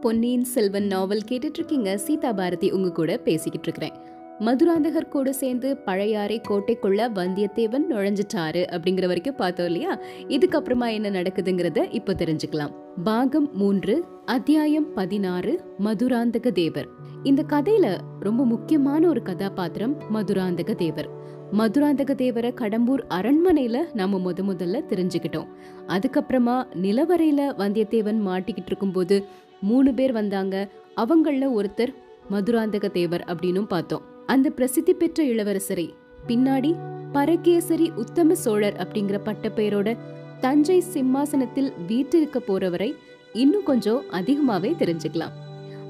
பொன்னியின் 0.00 0.44
செல்வன் 0.44 0.86
நாவல் 0.86 1.20
கேட்டுட்டு 1.28 1.54
இருக்கீங்க 1.54 1.98
சீதா 1.98 2.32
பாரதி 2.32 2.70
உங்க 2.70 2.92
கூட 2.92 3.16
பேசிக்கிட்டு 3.16 3.68
இருக்கிறேன் 3.68 4.08
மதுராந்தகர் 4.38 5.08
கூட 5.08 5.32
சேர்ந்து 5.32 5.76
பழையாறை 5.76 6.40
கோட்டைக்குள்ள 6.48 7.00
வந்தியத்தேவன் 7.14 7.82
நுழைஞ்சிட்டாரு 7.90 8.62
அப்படிங்கிற 8.70 9.06
வரைக்கும் 9.06 9.34
பார்த்தோம் 9.34 9.66
இல்லையா? 9.66 9.98
இதுக்கப்புறமா 10.28 10.92
என்ன 10.92 11.10
நடக்குதுங்கிறத 11.10 11.86
இப்போ 11.90 12.12
தெரிஞ்சுக்கலாம். 12.12 12.74
பாகம் 13.04 13.50
மூன்று 13.52 14.04
அத்தியாயம் 14.24 14.92
பதினாறு 14.92 15.64
மதுராந்தக 15.84 16.50
தேவர். 16.50 16.88
இந்த 17.22 17.44
கதையில 17.48 17.98
ரொம்ப 18.20 18.44
முக்கியமான 18.44 19.08
ஒரு 19.08 19.22
கதாபாத்திரம் 19.22 19.96
மதுராந்தக 20.14 20.74
தேவர். 20.74 21.08
மதுராந்தக 21.52 22.14
தேவரை 22.14 22.54
கடம்பூர் 22.54 23.04
அரண்மனையில 23.08 23.84
நாம 23.92 24.32
முத 24.32 24.36
முதல்ல 24.36 24.80
தெரிஞ்சுக்கிட்டோம். 24.88 25.46
அதுக்கப்புறமா 25.86 26.64
நிலவரையில 26.82 27.54
வந்தியத்தேவன் 27.58 28.20
மாட்டிக்கிட்டு 28.26 28.66
இருக்கும்போது 28.66 29.24
மூணு 29.60 29.94
பேர் 29.94 30.12
வந்தாங்க. 30.12 30.68
அவங்கள 30.96 31.48
ஒருத்தர் 31.58 31.94
மதுராந்தக 32.30 32.90
தேவர் 32.90 33.24
அப்படின்னும் 33.26 33.66
பார்த்தோம். 33.66 34.02
அந்த 34.26 34.50
பிரசித்தி 34.50 34.94
பெற்ற 34.94 35.24
இளவரசரை 35.24 35.90
பின்னாடி 36.26 36.76
பரகேசரி 37.12 37.92
உத்தம 37.94 38.34
சோழர் 38.34 38.76
அப்படிங்கிற 38.76 39.20
பட்டப்பெயரோட 39.24 39.96
தஞ்சை 40.40 40.80
சிம்மாசனத்தில் 40.80 41.72
வீற்றிருக்க 41.86 42.38
போறவரை 42.38 42.94
இன்னும் 43.32 43.62
கொஞ்சம் 43.62 44.02
அதிகமாவே 44.10 44.70
தெரிஞ்சுக்கலாம். 44.78 45.34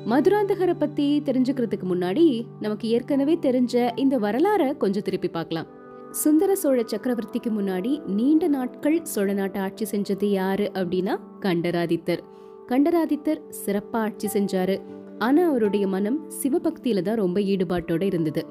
மதுராந்தகரை 0.06 0.74
பத்தி 0.78 1.22
தெரிஞ்சுக்கிறதுக்கு 1.24 1.86
முன்னாடி 1.90 2.44
நமக்கு 2.60 2.88
ஏற்கனவே 2.88 3.38
தெரிஞ்ச 3.42 3.98
இந்த 3.98 4.18
வரலாறை 4.18 4.76
கொஞ்சம் 4.76 5.02
திருப்பி 5.02 5.28
பார்க்கலாம். 5.28 5.66
சுந்தர 6.10 6.54
சோழ 6.54 6.82
சக்கரவர்த்திக்கு 6.82 7.50
முன்னாடி 7.58 8.04
நீண்ட 8.04 8.48
நாட்கள் 8.48 9.04
சோழ 9.04 9.32
நாட்டை 9.32 9.62
ஆட்சி 9.62 9.86
செஞ்சது 9.90 10.24
யாரு 10.24 10.70
அப்படின்னா 10.74 11.20
கண்டராதித்தர். 11.40 12.22
கண்டராதித்தர் 12.70 13.40
சிறப்பா 13.60 13.98
ஆட்சி 14.06 14.28
செஞ்சாரு. 14.34 14.80
ஆனா 15.18 15.48
அவருடைய 15.48 15.86
மனம் 15.86 16.18
சிவபக்தியில 16.42 17.02
தான் 17.02 17.16
ரொம்ப 17.16 17.40
ஈடுபாட்டோட 17.40 18.02
இருந்தது. 18.02 18.42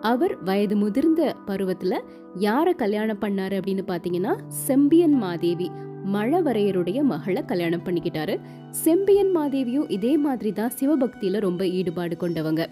அவர் 0.00 0.42
வயது 0.44 0.76
முதிர்ந்த 0.76 1.36
பருவத்துல 1.46 1.94
யாரை 2.36 2.74
கல்யாணம் 2.74 3.20
பண்ணாரு 3.20 3.56
அப்படின்னு 3.60 3.84
பாத்தீங்கன்னா 3.92 4.32
செம்பியன் 4.48 5.12
மாதேவி 5.12 5.70
மழவரையருடைய 6.14 7.02
மகளை 7.02 7.42
கல்யாணம் 7.44 7.84
பண்ணிக்கிட்டாரு. 7.84 8.34
செம்பியன் 8.70 9.32
மாதேவியும் 9.36 9.90
இதே 9.96 10.16
மாதிரி 10.16 10.52
தான் 10.52 10.72
சிவபக்தியில 10.80 11.40
ரொம்ப 11.40 11.66
ஈடுபாடு 11.78 12.16
கொண்டவங்க. 12.20 12.62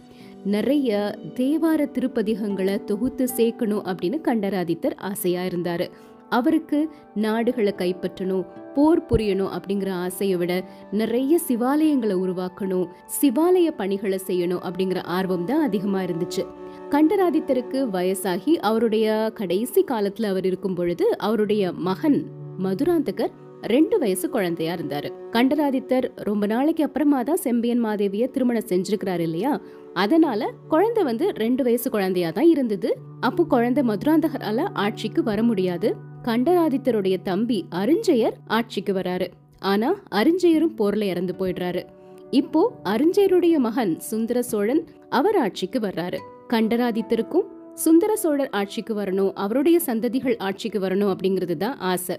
நிறைய 0.45 1.19
தேவார 1.35 1.81
திருப்பதிகங்களை 1.97 2.85
தொகுத்து 2.85 3.25
சேர்க்கணும் 3.37 3.87
அப்படின்னு 3.91 4.21
கண்டராதித்தர் 4.29 4.97
ஆசையா 5.11 5.43
இருந்தாரு. 5.43 5.89
அவருக்கு 6.31 6.79
நாடுகளை 7.15 7.75
கைப்பற்றணும் 7.79 8.45
போர் 8.75 9.07
புரியணும் 9.07 9.53
அப்படிங்கிற 9.57 9.91
ஆசையை 9.91 10.37
விட 10.37 10.65
நிறைய 10.91 11.39
சிவாலயங்களை 11.49 12.17
உருவாக்கணும் 12.25 12.87
சிவாலய 13.21 13.71
பணிகளை 13.71 14.19
செய்யணும் 14.27 14.65
அப்படிங்கிற 14.67 15.03
ஆர்வம் 15.03 15.45
தான் 15.45 15.63
அதிகமா 15.63 16.01
இருந்துச்சு. 16.01 16.45
கண்டராதித்தருக்கு 16.91 17.81
வயசாகி 17.93 18.55
அவருடைய 18.57 19.31
கடைசி 19.35 19.85
காலத்துல 19.91 20.23
அவர் 20.23 20.45
இருக்கும் 20.45 20.75
பொழுது 20.75 21.17
அவருடைய 21.19 21.73
மகன் 21.73 22.27
மதுராந்தகர் 22.59 23.31
ரெண்டு 23.61 23.99
வயசு 23.99 24.31
குழந்தையா 24.31 24.75
இருந்தாரு. 24.75 25.09
கண்டராதித்தர் 25.31 26.13
ரொம்ப 26.17 26.47
நாளைக்கு 26.47 26.85
அப்புறமா 26.85 27.23
தான் 27.23 27.37
செம்பியன் 27.37 27.85
மாதேவிய 27.85 28.27
திருமணம் 28.27 28.69
செஞ்சிருக்கிறாரு 28.69 29.19
இல்லையா? 29.19 29.61
அதனால 29.95 30.51
குழந்தை 30.69 31.03
வந்து 31.05 31.33
ரெண்டு 31.35 31.63
வயசு 31.65 31.91
குழந்தையா 31.91 32.31
தான் 32.31 32.49
இருந்தது. 32.49 32.99
அப்போ 33.21 33.45
குழந்தை 33.45 33.85
மதுராந்தகரால 33.85 34.69
ஆட்சிக்கு 34.73 35.23
வர 35.23 35.43
முடியாது. 35.43 35.97
கண்டராதித்தருடைய 36.25 37.23
தம்பி 37.23 37.65
அருஞ்சயர் 37.71 38.33
ஆட்சிக்கு 38.47 38.93
வராரு. 38.93 39.27
ஆனா 39.59 39.95
அருஞ்சயரும் 40.11 40.75
போர்ல 40.79 41.03
இறந்து 41.03 41.35
போயிடுறாரு. 41.39 41.83
இப்போ 42.31 42.73
அரிஞ்சயருடைய 42.85 43.57
மகன் 43.57 44.01
சுந்தர 44.01 44.43
சோழன் 44.43 44.83
அவர் 45.11 45.37
ஆட்சிக்கு 45.37 45.79
வர்றாரு. 45.79 46.19
கண்டராதித்தருக்கும் 46.49 47.47
சுந்தர 47.75 48.17
சோழர் 48.17 48.49
ஆட்சிக்கு 48.51 48.95
வரணும் 48.95 49.33
அவருடைய 49.35 49.81
சந்ததிகள் 49.87 50.37
ஆட்சிக்கு 50.39 50.81
வரணும் 50.81 51.15
அப்படிங்கிறது 51.15 51.57
தான் 51.57 51.79
ஆசை. 51.79 52.17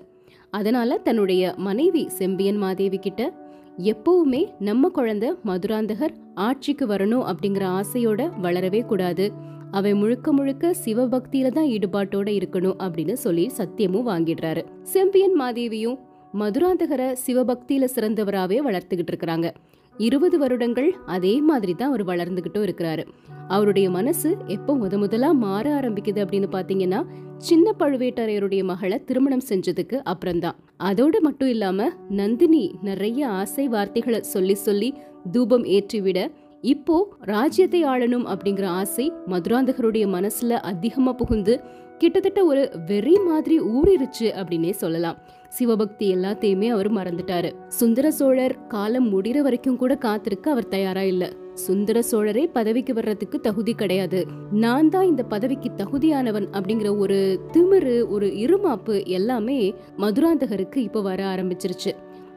அதனால 0.50 0.98
தன்னுடைய 0.98 1.54
மனைவி 1.58 2.10
செம்பியன் 2.10 2.58
மாதேவி 2.58 2.98
கிட்ட 2.98 3.34
எப்பவுமே 3.78 4.42
நம்ம 4.60 4.90
குழந்தை 4.90 5.34
மதுராந்தகர் 5.46 6.16
ஆட்சிக்கு 6.36 6.88
வரணும் 6.88 7.28
அப்படிங்கிற 7.32 7.82
ஆசையோட 7.82 8.30
வளரவே 8.42 8.86
கூடாது. 8.86 9.50
அவன் 9.72 9.98
முழுக்க 9.98 10.32
முழுக்க 10.32 10.74
சிவபக்தியில 10.86 11.52
தான் 11.52 11.70
ஈடுபாட்டோட 11.76 12.30
இருக்கணும் 12.40 12.80
அப்படின்னு 12.84 13.14
சொல்லி 13.14 13.52
சத்தியமும் 13.58 14.08
வாங்கிடுறாரு. 14.08 14.62
செம்பியன் 14.84 15.36
மாதேவியும் 15.42 16.00
மதுராந்தகரை 16.40 17.16
சிவபக்தியில 17.26 17.88
சிறந்தவராகவே 17.96 18.58
வளர்த்துக்கிட்டு 18.68 19.12
இருக்கிறாங்க. 19.14 19.50
இருபது 19.98 20.38
வருடங்கள் 20.38 20.90
அதே 21.06 21.42
மாதிரி 21.42 21.74
தான் 21.74 21.90
அவர் 21.90 22.06
வளர்ந்துகிட்டும் 22.06 22.66
இருக்கிறாரு. 22.68 23.04
அவருடைய 23.48 23.90
மனசு 23.90 24.30
எப்போ 24.48 24.76
முத 24.76 24.98
முதலா 24.98 25.32
மாற 25.32 25.80
ஆரம்பிக்குது 25.80 26.20
அப்படின்னு 26.24 26.50
பாத்தீங்கன்னா 26.52 27.00
சின்ன 27.38 27.74
பழுவேட்டரையருடைய 27.80 28.64
மகளை 28.64 28.98
திருமணம் 29.04 29.48
செஞ்சதுக்கு 29.50 29.98
அப்புறம்தான். 30.04 30.58
அதோடு 30.78 31.22
மட்டும் 31.22 31.50
இல்லாம 31.50 31.90
நந்தினி 32.10 32.76
நிறைய 32.82 33.28
ஆசை 33.28 33.68
வார்த்தைகளை 33.68 34.22
சொல்லி 34.22 34.56
சொல்லி 34.56 34.94
தூபம் 35.32 35.64
ஏற்றிவிட 35.64 36.20
இப்போ 36.62 37.08
ராஜ்யத்தை 37.20 37.86
ஆளணும் 37.86 38.26
அப்படிங்கிற 38.26 38.66
ஆசை 38.66 39.12
மதுராந்தகருடைய 39.28 40.06
மனசுல 40.08 40.50
அதிகமா 40.50 41.14
புகுந்து 41.14 41.62
கிட்டத்தட்ட 41.98 42.46
ஒரு 42.46 42.72
வெறி 42.86 43.18
மாதிரி 43.18 43.60
ஊறிருச்சு 43.60 44.28
அப்படின்னே 44.28 44.70
சொல்லலாம். 44.70 45.18
சிவபக்தி 45.50 46.16
எல்லாத்தையுமே 46.16 46.68
அவர் 46.68 46.94
மறந்துட்டாரு. 46.94 47.54
சுந்தர 47.68 48.12
சோழர் 48.12 48.68
காலம் 48.68 49.14
முடிகிற 49.14 49.38
வரைக்கும் 49.42 49.76
கூட 49.76 49.96
காத்திருக்க 49.96 50.52
அவர் 50.52 50.68
தயாரா 50.68 51.02
இல்ல. 51.02 51.34
சுந்தர 51.54 52.04
சோழரே 52.12 52.50
பதவிக்கு 52.52 52.94
வர்றதுக்கு 52.94 53.40
தகுதி 53.40 53.74
கிடையாது. 53.74 54.26
நான் 54.52 54.90
தான் 54.90 55.06
இந்த 55.06 55.24
பதவிக்கு 55.24 55.72
தகுதியானவன் 55.78 56.48
அப்படிங்கிற 56.54 56.98
ஒரு 56.98 57.40
திமிரு 57.54 58.08
ஒரு 58.08 58.28
இருமாப்பு 58.28 59.06
எல்லாமே 59.06 59.74
மதுராந்தகருக்கு 59.98 60.78
இப்ப 60.78 61.02
வர 61.02 61.26
ஆரம்பிச்சிருச்சு. 61.26 61.94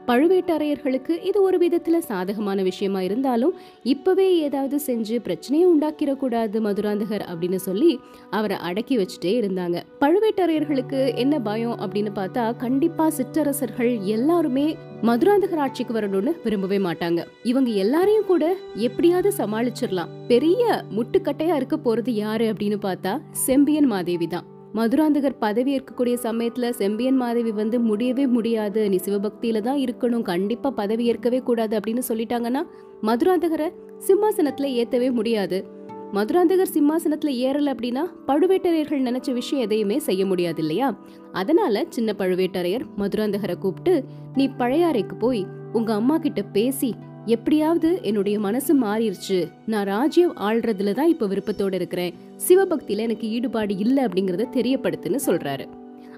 பழுவேட்டரையர்களுக்கு 0.08 1.24
இது 1.24 1.42
ஒரு 1.42 1.58
விதத்துல 1.58 1.98
சாதகமான 1.98 2.62
விஷயமா 2.62 3.00
இருந்தாலும் 3.00 3.54
இப்பவே 3.82 4.36
ஏதாவது 4.36 4.80
செஞ்சு 4.86 5.16
பிரச்சனையை 5.18 5.68
உண்டாக்கிடக்கூடாது 5.70 6.60
மதுராந்தகர் 6.60 7.24
அப்படின்னு 7.30 7.54
சொல்லி 7.54 8.00
அவரை 8.30 8.56
அடக்கி 8.56 8.98
வச்சுட்டே 8.98 9.32
இருந்தாங்க. 9.40 9.82
பழுவேட்டரையர்களுக்கு 10.00 11.16
என்ன 11.16 11.40
பயம் 11.40 11.78
அப்படின்னு 11.78 12.12
பார்த்தா 12.14 12.56
கண்டிப்பா 12.56 13.10
சிற்றரசர்கள் 13.10 14.00
எல்லாருமே 14.00 14.76
மதுராந்தகர் 15.02 15.62
ஆட்சிக்கு 15.66 15.94
வரணும்னு 15.94 16.32
விரும்பவே 16.44 16.78
மாட்டாங்க. 16.78 17.22
இவங்க 17.42 17.70
எல்லாரையும் 17.70 18.26
கூட 18.26 18.56
எப்படியாவது 18.74 19.32
சமாளிச்சிடலாம். 19.36 20.12
பெரிய 20.28 20.84
முட்டுக்கட்டையா 20.96 21.54
இருக்க 21.54 21.76
போறது 21.76 22.10
யாரு 22.10 22.52
அப்படின்னு 22.52 22.78
பார்த்தா 22.82 23.20
செம்பியன் 23.30 23.84
மாதேவி 23.84 24.26
தான். 24.26 24.53
மதுராந்தகர் 24.74 25.36
பதவி 25.38 25.72
ஏற்கக்கூடிய 25.72 26.16
சமயத்துல 26.22 26.70
செம்பியன் 26.70 27.16
மாதேவி 27.16 27.50
வந்து 27.50 27.80
முடியவே 27.80 28.26
முடியாது. 28.26 28.88
நீ 28.88 28.98
சிவபக்தியில 29.04 29.60
தான் 29.60 29.76
இருக்கணும். 29.76 30.22
கண்டிப்பா 30.22 30.70
பதவி 30.70 31.04
ஏற்கவே 31.04 31.38
கூடாது 31.38 31.78
அப்படின்னு 31.78 32.00
சொல்லிட்டாங்கன்னா 32.08 32.62
மதுராந்தகரை 33.02 33.68
சிம்மாசனத்துல 34.06 34.70
ஏத்தவே 34.80 35.12
முடியாது. 35.12 35.82
மதுராந்தகர் 36.12 36.74
சிம்மாசனத்துல 36.74 37.30
ஏறல 37.44 37.74
அப்படின்னா 37.74 38.02
பழுவேட்டரையர்கள் 38.26 39.06
நினைச்ச 39.08 39.32
விஷயம் 39.32 39.64
எதையுமே 39.64 39.98
செய்ய 39.98 40.26
முடியாது 40.26 40.60
இல்லையா? 40.60 40.98
அதனால 41.32 41.84
சின்ன 41.88 42.14
பழுவேட்டரையர் 42.18 42.84
மதுராந்தகரை 42.98 43.58
கூப்பிட்டு 43.58 44.04
நீ 44.34 44.48
பழையாறைக்கு 44.58 45.18
போய் 45.18 45.46
உங்க 45.72 45.94
அம்மா 45.94 46.18
கிட்ட 46.18 46.42
பேசி 46.42 46.94
எப்படியாவது 47.26 47.98
என்னுடைய 48.02 48.38
மனசு 48.38 48.80
மாறிடுச்சு 48.80 49.50
நான் 49.66 49.84
ராஜ்யம் 49.84 50.36
ஆள்றதுல 50.36 50.92
தான் 50.92 51.08
இப்ப 51.08 51.26
விருப்பத்தோட 51.26 51.74
இருக்கிறேன். 51.74 52.14
சிவபக்தியில 52.48 52.96
எனக்கு 52.96 53.28
ஈடுபாடு 53.28 53.76
இல்லை 53.76 54.04
அப்படிங்கறத 54.04 54.46
தெரியப்படுத்துன்னு 54.52 55.18
சொல்றாரு. 55.26 55.68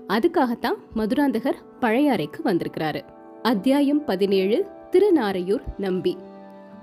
அதுக்காகத்தான் 0.08 0.74
மதுராந்தகர் 0.96 1.62
பழையாறைக்கு 1.80 2.36
வந்திருக்கிறாரு. 2.44 3.00
அத்தியாயம் 3.42 4.04
பதினேழு 4.04 4.64
திருநாரையூர் 4.90 5.62
நம்பி. 5.78 6.16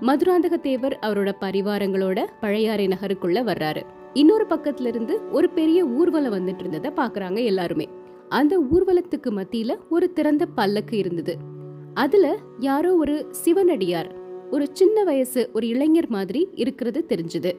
மதுராந்தக 0.00 0.60
தேவர் 0.60 0.98
அவரோட 1.02 1.32
பரிவாரங்களோட 1.40 2.24
பழையாறை 2.40 2.88
நகருக்குள்ள 2.88 3.42
வர்றாரு. 3.42 3.82
இன்னொரு 4.12 4.46
பக்கத்துல 4.48 4.86
இருந்து 4.86 5.30
ஒரு 5.32 5.50
பெரிய 5.50 5.84
ஊர்வலம் 5.84 6.34
வந்துட்டு 6.34 6.58
இருந்ததை 6.58 6.90
பாக்குறாங்க 6.90 7.44
எல்லாருமே. 7.44 7.88
அந்த 8.28 8.62
ஊர்வலத்துக்கு 8.72 9.30
மத்தியில 9.30 9.76
ஒரு 9.88 10.12
திறந்த 10.12 10.46
பல்லக்கு 10.46 10.98
இருந்தது. 10.98 11.52
அதுல 11.94 12.38
யாரோ 12.58 12.96
ஒரு 12.96 13.26
சிவனடியார் 13.30 14.14
ஒரு 14.50 14.68
சின்ன 14.72 15.04
வயசு 15.04 15.50
ஒரு 15.52 15.68
இளைஞர் 15.68 16.08
மாதிரி 16.08 16.48
இருக்கிறது 16.54 17.04
தெரிஞ்சது. 17.08 17.52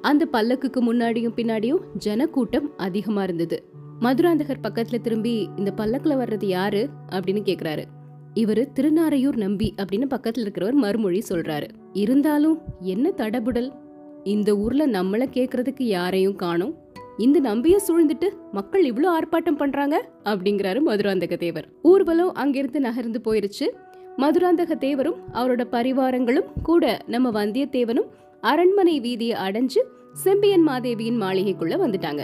அந்த 0.00 0.28
பல்லக்குக்கு 0.32 0.80
முன்னாடியும் 0.80 1.32
பின்னாடியும் 1.36 1.78
ஜனக்கூட்டம் 1.96 2.76
அதிகமா 2.76 3.22
இருந்தது. 3.22 3.64
மதுராந்தகர் 4.00 4.62
பக்கத்துல 4.62 5.00
திரும்பி 5.00 5.48
இந்த 5.56 5.72
பல்லக்குல 5.76 6.16
வர்றது 6.16 6.44
யாரு 6.44 6.88
அப்படின்னு 7.12 7.42
கேக்குறாரு. 7.44 7.84
இவரு 8.34 8.66
திருநாரையூர் 8.80 9.36
நம்பி 9.36 9.74
அப்படின்னு 9.76 10.06
பக்கத்துல 10.10 10.46
இருக்கிறவர் 10.46 10.72
மறுமொழி 10.72 11.22
சொல்றாரு. 11.28 11.68
இருந்தாலும் 11.92 12.60
என்ன 12.80 13.10
தடபுடல்? 13.16 13.72
இந்த 14.24 14.56
ஊர்ல 14.56 14.86
நம்மள 14.86 15.26
கேக்குறதுக்கு 15.32 15.82
யாரையும் 15.82 16.36
காணோம். 16.36 16.87
இந்த 17.18 17.38
நம்பிய 17.40 17.76
சூழ்ந்துட்டு 17.86 18.28
மக்கள் 18.52 18.84
இவ்ளோ 18.84 19.08
ஆர்ப்பாட்டம் 19.10 19.56
பண்றாங்க? 19.56 19.96
அப்படிங்கிறாரு 20.24 20.80
மதுராந்தக 20.80 21.36
தேவர் 21.36 21.66
ஊர்வலம் 21.82 22.34
அங்கிருந்து 22.34 22.80
நகர்ந்து 22.80 23.20
போயிருச்சு. 23.24 23.66
மதுராந்தக 24.16 24.74
தேவரும் 24.76 25.18
அவரோட 25.32 25.62
பரிவாரங்களும் 25.70 26.48
கூட 26.62 26.84
நம்ம 27.06 27.30
வந்தியத்தேவனும் 27.30 28.08
அரண்மனை 28.40 29.00
வீதியை 29.00 29.36
அடைஞ்சு 29.46 29.80
செம்பியன் 30.12 30.64
மாதேவியின் 30.68 31.20
மாளிகைக்குள்ள 31.22 31.74
வந்துட்டாங்க. 31.76 32.22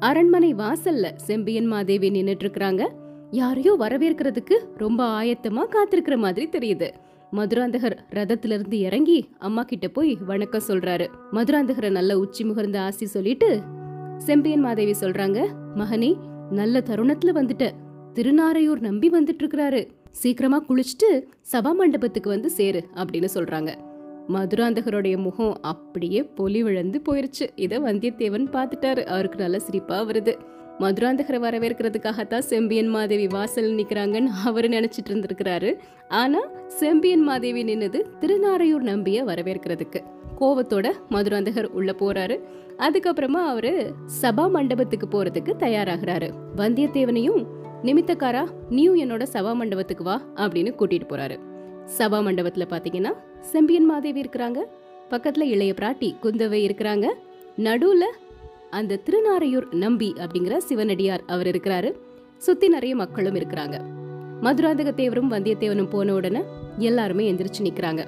அரண்மனை 0.00 0.54
வாசல்ல 0.54 1.06
செம்பியன் 1.16 1.66
மாதேவி 1.66 2.10
நின்னுட்டு 2.10 2.44
இருக்கிறாங்க 2.44 2.82
யாரையோ 3.30 3.72
வரவேற்கிறதுக்கு 3.78 4.56
ரொம்ப 4.76 5.00
ஆயத்தமா 5.20 5.64
காத்திருக்கிற 5.68 6.16
மாதிரி 6.16 6.48
தெரியுது. 6.48 6.88
மதுராந்தகர் 7.32 7.96
ரதத்துல 8.10 8.56
இருந்து 8.58 8.78
இறங்கி 8.78 9.18
அம்மா 9.38 9.62
கிட்ட 9.62 9.88
போய் 9.88 10.12
வணக்கம் 10.26 10.68
சொல்றாரு. 10.68 11.06
மதுராந்தகரை 11.32 11.90
நல்ல 11.90 12.18
உச்சி 12.18 12.44
முகர்ந்த 12.44 12.78
ஆசி 12.80 13.06
சொல்லிட்டு 13.06 13.50
செம்பியன் 14.18 14.60
மாதேவி 14.60 14.94
சொல்றாங்க 15.00 15.46
மகனே 15.76 16.16
நல்ல 16.50 16.82
தருணத்துல 16.86 17.32
வந்துட்ட. 17.34 17.70
திருநாரையூர் 18.14 18.80
நம்பி 18.80 19.10
வந்துட்டு 19.10 19.38
இருக்கிறாரு 19.42 19.86
சீக்கிரமா 20.10 20.62
குளிச்சுட்டு 20.68 21.26
சபா 21.52 21.74
மண்டபத்துக்கு 21.74 22.30
வந்து 22.30 22.50
சேரு 22.50 22.84
அப்படின்னு 22.94 23.28
சொல்றாங்க. 23.34 23.74
மதுராந்தகருடைய 24.28 25.16
முகம் 25.16 25.58
அப்படியே 25.62 26.30
பொலி 26.36 26.60
விழுந்து 26.62 27.02
போயிருச்சு. 27.08 27.48
இதை 27.54 27.78
வந்தியத்தேவன் 27.78 28.48
பார்த்துட்டாரு. 28.52 29.04
அவருக்கு 29.04 29.38
நல்ல 29.38 29.58
சிரிப்பா 29.58 30.02
வருது. 30.02 30.36
மதுராந்தகரை 30.78 31.40
வரவேற்கிறதுக்காகத்தான் 31.40 32.38
செம்பியன் 32.38 32.88
மாதேவி 32.88 33.26
வாசல் 33.26 33.72
நிக்கிறாங்கன்னு 33.72 34.26
அவரு 34.44 34.68
நினைச்சிட்டு 34.68 35.08
இருந்திருக்கிறாரு. 35.08 35.74
ஆனா 36.08 36.40
செம்பியன் 36.66 37.20
மாதேவி 37.20 37.64
நின்னது 37.64 38.04
திருநாரையூர் 38.20 38.82
நம்பிய 38.82 39.24
வரவேற்கிறதுக்கு. 39.24 40.00
கோவத்தோட 40.40 40.92
மதுராந்தகர் 41.10 41.64
உள்ள 41.64 41.92
போறாரு. 41.92 42.40
அதுக்கப்புறமா 42.78 43.42
அவரு 43.52 43.92
சபா 44.22 44.50
மண்டபத்துக்கு 44.50 45.06
போறதுக்கு 45.06 45.52
தயாராகிறாரு. 45.58 46.30
வந்தியத்தேவனையும் 46.56 47.46
நிமித்தக்காரா 47.82 48.48
நீயும் 48.68 48.96
என்னோட 48.96 49.26
சபா 49.32 49.54
மண்டபத்துக்கு 49.54 50.04
வா 50.04 50.22
அப்படின்னு 50.34 50.72
கூட்டிட்டு 50.78 51.06
போறாரு. 51.08 51.38
சபா 51.98 52.18
மண்டபத்துல 52.20 52.66
பாத்தீங்கன்னா 52.70 53.12
செம்பியன் 53.40 53.84
மாதேவி 53.84 54.20
இருக்கிறாங்க. 54.20 54.58
பக்கத்துல 55.10 55.42
இளைய 55.42 55.74
பிராட்டி 55.76 56.14
குந்தவை 56.22 56.60
இருக்கிறாங்க. 56.68 57.06
நடுவுல 57.58 58.04
அந்த 58.70 59.00
திருநாரையூர் 59.04 59.74
நம்பி 59.74 60.14
அப்படிங்கிற 60.16 60.56
சிவனடியார் 60.56 61.22
அவர் 61.26 61.46
இருக்கிறாரு. 61.46 61.92
சுத்தி 62.36 62.68
நிறைய 62.68 62.94
மக்களும் 62.94 63.34
இருக்கிறாங்க. 63.34 63.80
மதுராந்தக 64.42 64.90
தேவரும் 64.90 65.30
வந்தியத்தேவனும் 65.30 65.90
போன 65.90 66.14
உடனே 66.14 66.42
எல்லாருமே 66.78 67.32
எந்திரிச்சு 67.32 67.62
நிக்கிறாங்க. 67.62 68.04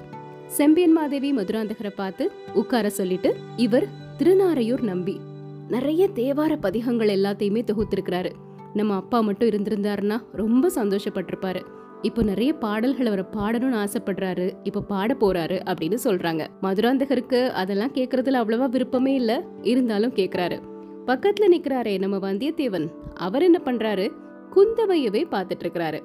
செம்பியன் 0.49 0.91
மாதேவி 0.91 1.33
மதுராந்தகரை 1.33 1.89
பார்த்து 1.95 2.31
உட்கார 2.53 2.89
சொல்லிட்டு 2.89 3.35
இவர் 3.55 3.87
திருநாரையூர் 4.19 4.81
நம்பி 4.81 5.19
நிறைய 5.67 6.09
தேவார 6.15 6.55
பதிகங்கள் 6.61 7.07
எல்லாத்தையுமே 7.07 7.61
தொகுத்திருக்கிறாரு. 7.63 8.31
நம்ம 8.73 8.95
அப்பா 8.95 9.19
மட்டும் 9.19 9.49
இருந்திருந்தாருன்னா 9.49 10.23
ரொம்ப 10.31 10.71
சந்தோஷப்பட்டிருப்பாரு. 10.75 11.61
இப்போ 12.01 12.23
நிறைய 12.23 12.53
பாடல்கள் 12.53 13.05
அவரை 13.05 13.25
பாடணும்னு 13.31 13.83
ஆசைப்படுறாரு. 13.85 14.51
இப்போ 14.63 14.81
பாட 14.81 15.15
போறாரு 15.19 15.59
அப்படின்னு 15.65 15.97
சொல்றாங்க. 16.03 16.47
மதுராந்தகருக்கு 16.61 17.49
அதெல்லாம் 17.49 17.93
கேட்கறதுல 17.93 18.41
அவ்வளவா 18.41 18.69
விருப்பமே 18.69 19.13
இல்லை. 19.13 19.41
இருந்தாலும் 19.61 20.13
கேக்குறாரு. 20.13 20.59
பக்கத்துல 21.07 21.47
நிக்கிறாரே 21.51 21.99
நம்ம 21.99 22.17
வந்தியத்தேவன். 22.17 22.87
அவர் 23.15 23.43
என்ன 23.43 23.61
பண்றாரு? 23.65 24.09
குந்தவையவே 24.55 25.23
பார்த்துட்டு 25.31 25.63
இருக்கிறாரு. 25.63 25.99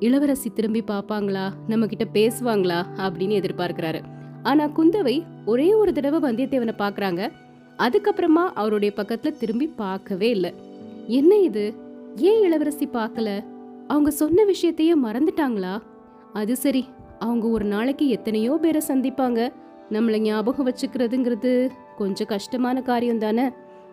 இளவரசி 0.00 0.50
திரும்பி 0.50 0.82
பார்ப்பாங்களா 0.86 1.50
நம்ம 1.68 1.86
கிட்ட 1.86 2.20
பேசுவாங்களா? 2.20 2.84
அப்படின்னு 2.96 3.44
எதிர்பார்க்கிறாரு. 3.44 4.00
ஆனா 4.42 4.64
குந்தவை 4.64 5.22
ஒரே 5.46 5.74
ஒரு 5.74 5.92
தடவை 5.92 6.30
வந்தியத்தேவனை 6.30 6.70
பாக்குறாங்க. 6.78 7.32
அதுக்கப்புறமா 7.78 8.50
அவருடைய 8.54 8.94
பக்கத்துல 8.96 9.36
திரும்பி 9.36 9.66
பார்க்கவே 9.66 10.30
இல்லை. 10.30 10.54
என்ன 11.06 11.36
இது? 11.36 11.74
ஏன் 12.16 12.42
இளவரசி 12.42 12.88
பார்க்கல? 12.92 13.44
அவங்க 13.86 14.10
சொன்ன 14.10 14.44
விஷயத்தையே 14.44 14.92
மறந்துட்டாங்களா? 15.04 15.82
அது 16.32 16.56
சரி. 16.56 16.84
அவங்க 17.18 17.48
ஒரு 17.48 17.64
நாளைக்கு 17.64 18.08
எத்தனையோ 18.08 18.58
பேரை 18.60 18.80
சந்திப்பாங்க. 18.88 19.52
நம்மளை 19.90 20.18
ஞாபகம் 20.18 20.66
வச்சுக்கிறதுங்கிறது 20.66 21.70
கொஞ்சம் 21.96 22.26
கஷ்டமான 22.26 22.82
காரியம் 22.82 23.18
தானே. 23.18 23.50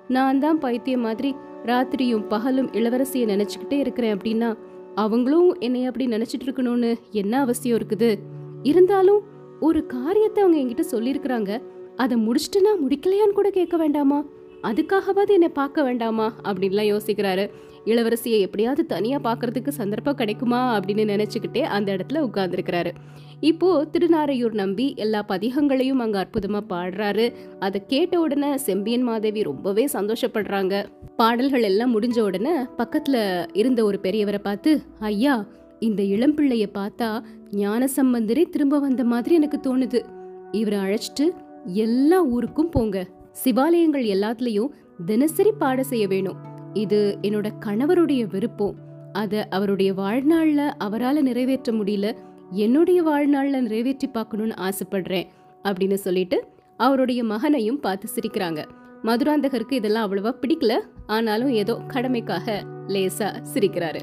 நான் 0.08 0.40
தான் 0.40 0.60
பைத்தியம் 0.60 1.02
மாதிரி 1.02 1.36
ராத்திரியும் 1.66 2.28
பகலும் 2.28 2.72
இளவரசியை 2.72 3.48
நினைச்சுக்கிட்டே 3.54 3.74
இருக்கிறேன் 3.74 4.18
அப்படின்னா 4.18 4.58
அவங்களும் 4.96 5.60
என்னை 5.60 5.86
அப்படி 5.86 6.06
நினைச்சிட்டு 6.06 6.46
இருக்கணும்னு 6.46 6.96
என்ன 7.12 7.40
அவசியம் 7.40 7.78
இருக்குது? 7.78 8.18
இருந்தாலும் 8.64 9.22
ஒரு 9.60 9.86
காரியத்தை 9.86 10.44
அவங்க 10.44 10.60
என்கிட்ட 10.62 10.86
சொல்லியிருக்கிறாங்க. 10.92 11.62
அதை 11.96 12.28
முடிச்சிட்டுனா 12.28 12.72
முடிக்கலையான்னு 12.88 13.32
கூட 13.34 13.50
கேட்க 13.50 13.78
வேண்டாமா? 13.78 14.24
அதுக்காகவாது 14.64 15.28
என்னை 15.28 15.50
பார்க்க 15.50 15.84
வேண்டாமா? 15.84 16.34
அப்படின்லாம் 16.44 16.98
யோசிக்கிறாரு. 16.98 17.50
இளவரசியை 17.86 18.40
எப்படியாவது 18.40 18.86
தனியா 18.86 19.18
பார்க்கறதுக்கு 19.18 19.68
சந்தர்ப்பம் 19.68 20.16
கிடைக்குமா 20.16 20.80
அப்படின்னு 20.80 21.04
நினைச்சுக்கிட்டே 21.14 21.62
அந்த 21.62 21.96
இடத்துல 21.96 22.22
உட்கார்ந்துருக்கிறாரு. 22.28 22.92
இப்போ 23.40 23.88
திருநாரையூர் 23.94 24.54
நம்பி 24.54 24.94
எல்லா 24.96 25.26
பதிகங்களையும் 25.28 26.04
அங்க 26.06 26.28
அற்புதமா 26.28 26.62
பாடுறாரு. 26.70 27.34
அதை 27.60 27.84
கேட்ட 27.88 28.20
உடனே 28.20 28.58
செம்பியன் 28.58 29.02
மாதேவி 29.02 29.44
ரொம்பவே 29.44 29.86
சந்தோஷப்படுறாங்க. 29.94 30.86
பாடல்கள் 31.16 31.62
எல்லாம் 31.62 32.00
முடிஞ்ச 32.00 32.20
உடனே 32.20 32.54
பக்கத்துல 32.78 33.48
இருந்த 33.54 33.84
ஒரு 33.84 34.00
பெரியவரை 34.02 34.40
பார்த்து 34.40 34.82
ஐயா 35.00 35.46
இந்த 35.80 36.04
இளம்பிள்ளைய 36.04 36.66
பார்த்தா 36.74 37.24
ஞான 37.52 37.88
சம்பந்தரே 37.96 38.50
திரும்ப 38.50 38.80
வந்த 38.80 39.04
மாதிரி 39.04 39.36
எனக்கு 39.36 39.60
தோணுது. 39.66 40.06
இவரை 40.52 40.80
அழைச்சிட்டு 40.80 41.28
எல்லா 41.66 42.24
ஊருக்கும் 42.24 42.70
போங்க. 42.70 43.08
சிவாலயங்கள் 43.44 44.06
எல்லாத்துலயும் 44.16 44.74
தினசரி 45.06 45.52
பாட 45.52 45.84
செய்ய 45.84 46.08
வேணும். 46.08 46.52
இது 46.74 47.18
என்னோட 47.22 47.48
கணவருடைய 47.66 48.30
விருப்பம். 48.30 48.76
அதை 49.14 49.48
அவருடைய 49.50 49.94
வாழ்நாளில் 49.94 50.68
அவரால் 50.78 51.22
நிறைவேற்ற 51.22 51.74
முடியல 51.74 52.16
என்னுடைய 52.52 53.04
வாழ்நாளில் 53.04 53.62
நிறைவேற்றி 53.62 54.08
பார்க்கணும்னு 54.08 54.54
ஆசைப்படுறேன் 54.62 55.28
அப்படின்னு 55.64 55.94
சொல்லிட்டு 55.94 56.44
அவருடைய 56.78 57.24
மகனையும் 57.24 57.80
பார்த்து 57.80 58.08
சிரிக்கிறாங்க. 58.16 58.66
மதுராந்தகருக்கு 59.04 59.72
இதெல்லாம் 59.72 60.06
அவ்வளவா 60.08 60.32
பிடிக்கல 60.42 60.74
ஆனாலும் 61.06 61.50
ஏதோ 61.50 61.82
கடமைக்காக 61.94 62.62
லேசா 62.88 63.44
சிரிக்கிறாரு. 63.54 64.00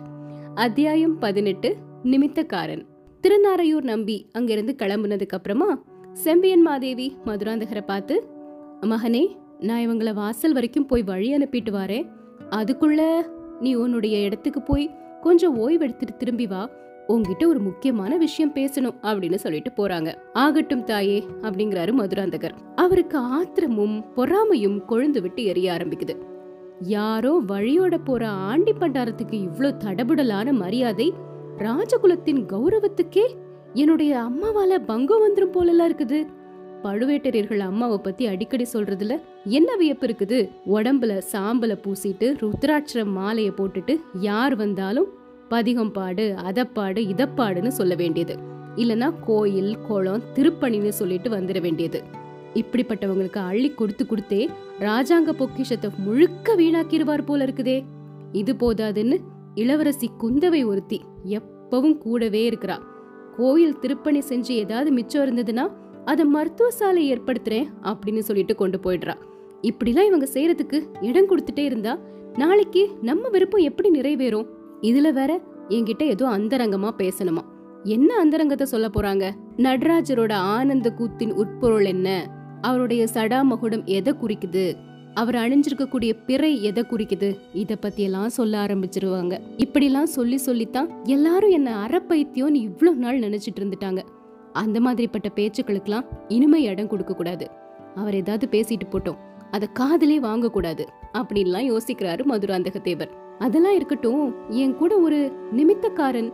அத்தியாயம் 0.55 1.19
பதினெட்டு 1.19 1.77
நிமித்தக்காரன். 2.05 2.87
திருநாரையூர் 3.23 3.83
நம்பி 3.83 4.29
அங்கிருந்து 4.33 4.77
கிளம்புனதுக்கு 4.79 5.37
அப்புறமா 5.39 5.83
செம்பியன் 6.13 6.63
மாதேவி 6.63 7.17
மதுராந்தகரை 7.25 7.85
பார்த்து 7.87 8.29
மகனே 8.81 9.37
நான் 9.59 9.89
இவங்களை 9.89 10.15
வாசல் 10.15 10.53
வரைக்கும் 10.53 10.87
போய் 10.87 11.03
வழி 11.03 11.37
அனுப்பிட்டு 11.37 11.71
வரேன். 11.71 12.07
அதுக்குள்ள 12.51 13.01
நீ 13.61 13.75
உன்னுடைய 13.75 14.19
இடத்துக்கு 14.19 14.63
போய் 14.63 14.95
கொஞ்சம் 15.21 15.69
ஓய்வெடுத்துட்டு 15.69 16.17
திரும்பி 16.19 16.47
வா. 16.47 16.71
உன்கிட்ட 17.09 17.47
ஒரு 17.47 17.61
முக்கியமான 17.61 18.17
விஷயம் 18.17 18.55
பேசணும் 18.55 18.97
அப்படின்னு 19.03 19.35
சொல்லிட்டு 19.35 19.71
போறாங்க. 19.77 20.15
ஆகட்டும் 20.33 20.85
தாயே 20.85 21.25
அப்படிங்கிறாரு 21.43 21.93
மதுராந்தகர். 21.93 22.55
அவருக்கு 22.75 23.19
ஆத்திரமும் 23.19 24.05
பொறாமையும் 24.17 24.79
கொழுந்து 24.89 25.21
விட்டு 25.21 25.45
எரிய 25.45 25.73
ஆரம்பிக்குது. 25.73 26.17
யாரோ 26.81 27.41
வழியோட 27.49 27.95
போற 28.05 28.29
ஆண்டி 28.29 28.73
பண்டாரத்துக்கு 28.73 29.33
இவ்ளோ 29.33 29.71
தடபுடலான 29.85 30.53
மரியாதை 30.53 31.13
ராஜகுலத்தின் 31.59 32.43
கௌரவத்துக்கே 32.47 33.27
என்னுடைய 33.73 34.13
அம்மாவால 34.23 34.79
பங்கம் 34.85 35.25
வந்துரும் 35.27 35.55
போலலாம் 35.55 35.89
இருக்குது. 35.91 36.27
பழுவேட்டரையர்கள் 36.83 37.59
அம்மாவை 37.59 37.99
பத்தி 37.99 38.27
அடிக்கடி 38.27 38.67
சொல்றதுல 38.73 39.21
என்ன 39.45 39.77
வியப்பு 39.77 40.07
இருக்குது? 40.07 40.39
உடம்புல 40.67 41.23
சாம்பல 41.33 41.75
பூசிட்டு 41.85 42.29
ருத்ராட்சர 42.43 43.05
மாலைய 43.17 43.51
போட்டுட்டு 43.57 44.01
யார் 44.21 44.57
வந்தாலும் 44.57 45.09
பதிகம் 45.49 45.93
பாடு 45.93 46.35
அதப்பாடு 46.37 47.01
இதப்பாடுன்னு 47.03 47.69
சொல்ல 47.69 47.95
வேண்டியது. 47.95 48.35
இல்லனா 48.77 49.15
கோயில் 49.27 49.79
குளம் 49.87 50.23
திருப்பணின்னு 50.35 50.89
சொல்லிட்டு 50.89 51.31
வந்துட 51.31 51.61
வேண்டியது. 51.61 52.03
இப்படிப்பட்டவங்களுக்கு 52.55 53.39
அள்ளி 53.39 53.71
கொடுத்து 53.71 54.07
கொடுத்தே 54.07 54.49
ராஜாங்க 54.81 55.33
பொக்கிஷத்தை 55.33 55.91
முழுக்க 55.99 56.55
வீணாக்கிடுவார் 56.55 57.25
போல 57.25 57.45
இருக்குதே. 57.45 57.85
இது 58.33 58.53
போதாதுன்னு 58.61 59.19
இளவரசி 59.55 60.11
குந்தவை 60.23 60.67
ஒருத்தி 60.67 61.01
எப்பவும் 61.25 61.99
கூடவே 61.99 62.51
இருக்கிறா. 62.51 62.79
கோயில் 63.37 63.79
திருப்பணி 63.79 64.21
செஞ்சு 64.29 64.57
ஏதாவது 64.63 64.91
மிச்சம் 64.91 65.25
இருந்ததுன்னா 65.25 65.65
அதை 66.05 66.25
மருத்துவ 66.25 66.71
சாலை 66.71 67.13
ஏற்படுத்துறேன் 67.13 67.67
அப்படின்னு 67.83 68.19
சொல்லிட்டு 68.19 68.55
கொண்டு 68.55 68.79
போயிடுறா. 68.79 69.15
இப்படிலாம் 69.63 70.07
இவங்க 70.07 70.29
செய்யறதுக்கு 70.33 70.83
இடம் 71.01 71.29
கொடுத்துட்டே 71.29 71.59
இருந்தா 71.59 71.99
நாளைக்கு 72.37 72.91
நம்ம 73.03 73.29
விருப்பம் 73.29 73.63
எப்படி 73.63 74.01
நிறைவேறும்? 74.01 74.47
இதுல 74.83 75.13
வேற 75.13 75.41
என்கிட்ட 75.69 76.03
ஏதோ 76.03 76.29
அந்தரங்கமா 76.29 76.91
பேசணுமா? 76.99 77.41
என்ன 77.85 78.17
அந்தரங்கத்தை 78.17 78.67
சொல்ல 78.67 78.89
போறாங்க? 78.89 79.31
நடராஜரோட 79.57 80.33
ஆனந்த 80.33 80.95
கூத்தின் 80.99 81.33
உட்பொருள் 81.33 81.85
என்ன? 81.85 82.31
அவருடைய 82.61 83.07
சடாமகுடம் 83.15 83.85
எதை 83.85 84.15
குறிக்குது? 84.21 84.75
அவர் 85.15 85.35
அணிஞ்சிருக்கக்கூடிய 85.35 86.13
பிறை 86.27 86.63
எதை 86.63 86.85
குறிக்குது? 86.91 87.39
இத 87.53 87.77
பத்தி 87.77 88.03
எல்லாம் 88.03 88.29
சொல்ல 88.29 88.67
ஆரம்பிச்சிருவாங்க. 88.67 89.41
இப்படிலாம் 89.57 90.03
சொல்லி 90.03 90.37
சொல்லித்தான் 90.37 91.05
எல்லாரும் 91.05 91.51
என்ன 91.51 91.87
அறப்பைத்தியோன்னு 91.87 92.55
இவ்வளவு 92.55 92.97
நாள் 92.97 93.19
நினைச்சிட்டு 93.19 93.61
இருந்துட்டாங்க. 93.61 93.99
அந்த 94.53 94.81
மாதிரிப்பட்ட 94.81 95.29
பேச்சுக்களுக்கெல்லாம் 95.35 96.07
இனிமை 96.29 96.65
இடம் 96.65 96.89
கொடுக்க 96.89 97.15
கூடாது. 97.15 97.51
அவர் 97.95 98.15
ஏதாவது 98.15 98.49
பேசிட்டு 98.51 98.87
போட்டோம் 98.91 99.19
அத 99.51 99.67
காதலே 99.67 100.21
வாங்கக்கூடாது 100.21 100.85
அப்படின்லாம் 101.13 101.77
யோசிக்கிறாரு 101.77 102.25
மதுராந்தக 102.25 102.81
தேவர் 102.81 103.11
அதெல்லாம் 103.39 103.75
இருக்கட்டும் 103.75 104.35
என் 104.49 104.75
கூட 104.75 104.99
ஒரு 104.99 105.33
நிமித்தக்காரன் 105.57 106.33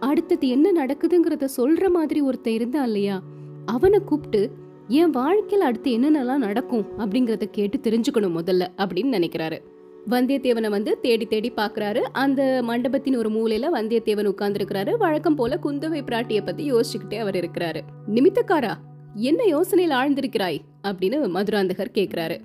அடுத்தது 0.00 0.48
என்ன 0.48 0.86
நடக்குதுங்கிறத 0.86 1.48
சொல்ற 1.56 1.90
மாதிரி 1.90 2.20
ஒருத்தன் 2.20 2.52
இருந்தா 2.52 2.82
இல்லையா? 2.82 3.22
அவனை 3.66 4.00
கூப்பிட்டு 4.00 4.50
என் 4.88 5.14
வாழ்க்கையில 5.14 5.58
அடுத்து 5.58 5.90
என்னென்னலாம் 5.98 6.36
நடக்கும்? 6.36 6.86
அப்படிங்கறத 6.98 7.44
கேட்டு 7.44 7.78
தெரிஞ்சுக்கணும் 7.78 8.36
முதல்ல 8.36 8.66
அப்படின்னு 8.76 9.14
நினைக்கிறாரு. 9.14 9.58
வந்தியத்தேவனை 10.10 10.68
வந்து 10.68 11.00
தேடி 11.00 11.26
தேடி 11.26 11.52
பாக்குறாரு 11.56 12.00
அந்த 12.12 12.60
மண்டபத்தின் 12.62 13.16
ஒரு 13.16 13.28
மூலையில 13.28 13.66
வந்தியத்தேவன் 13.74 14.32
உட்கார்ந்துருக்கிறாரு. 14.36 14.96
வழக்கம் 14.96 15.34
போல 15.34 15.58
குந்தவை 15.62 16.02
பிராட்டிய 16.02 16.44
பத்தி 16.44 16.72
யோசிச்சுக்கிட்டே 16.72 17.18
அவர் 17.18 17.34
இருக்கிறாரு. 17.34 17.80
நிமித்தக்காரா 18.14 18.74
என்ன 19.14 19.44
யோசனையில் 19.44 19.96
ஆழ்ந்திருக்கிறாய்? 20.00 20.58
அப்படின்னு 20.82 21.28
மதுராந்தகர் 21.28 21.94
கேட்குறாரு 21.94 22.38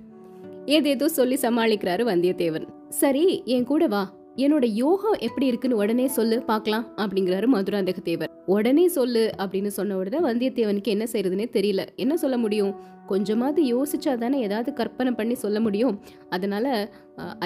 ஏதேதோ 0.66 1.08
சொல்லி 1.08 1.34
சமாளிக்கிறாரு 1.34 2.04
வந்தியத்தேவன். 2.04 2.66
சரி 2.88 3.42
என் 3.44 3.64
கூட 3.64 3.86
வா. 3.86 4.18
என்னோட 4.36 4.64
யோகம் 4.64 5.16
எப்படி 5.18 5.46
இருக்குன்னு 5.46 5.76
உடனே 5.76 6.06
சொல்லு 6.06 6.42
பார்க்கலாம் 6.42 6.86
அப்படிங்கிறாரு 6.96 7.46
மதுராந்தக 7.54 8.02
தேவர் 8.02 8.30
உடனே 8.46 8.88
சொல்லு 8.88 9.30
அப்படின்னு 9.38 9.66
சொன்ன 9.66 9.96
உடனே 9.96 10.28
வந்தியத்தேவனுக்கு 10.28 10.84
என்ன 10.84 11.04
செய்யறதுனே 11.12 11.46
தெரியல. 11.52 11.86
என்ன 11.96 12.16
சொல்ல 12.16 12.38
முடியும்? 12.38 12.74
கொஞ்சமாவது 13.12 13.60
யோசிச்சா 13.72 14.12
தானே 14.22 14.38
ஏதாவது 14.46 14.70
கற்பனை 14.80 15.12
பண்ணி 15.12 15.36
சொல்ல 15.44 15.58
முடியும். 15.66 15.94
அதனால 16.36 16.66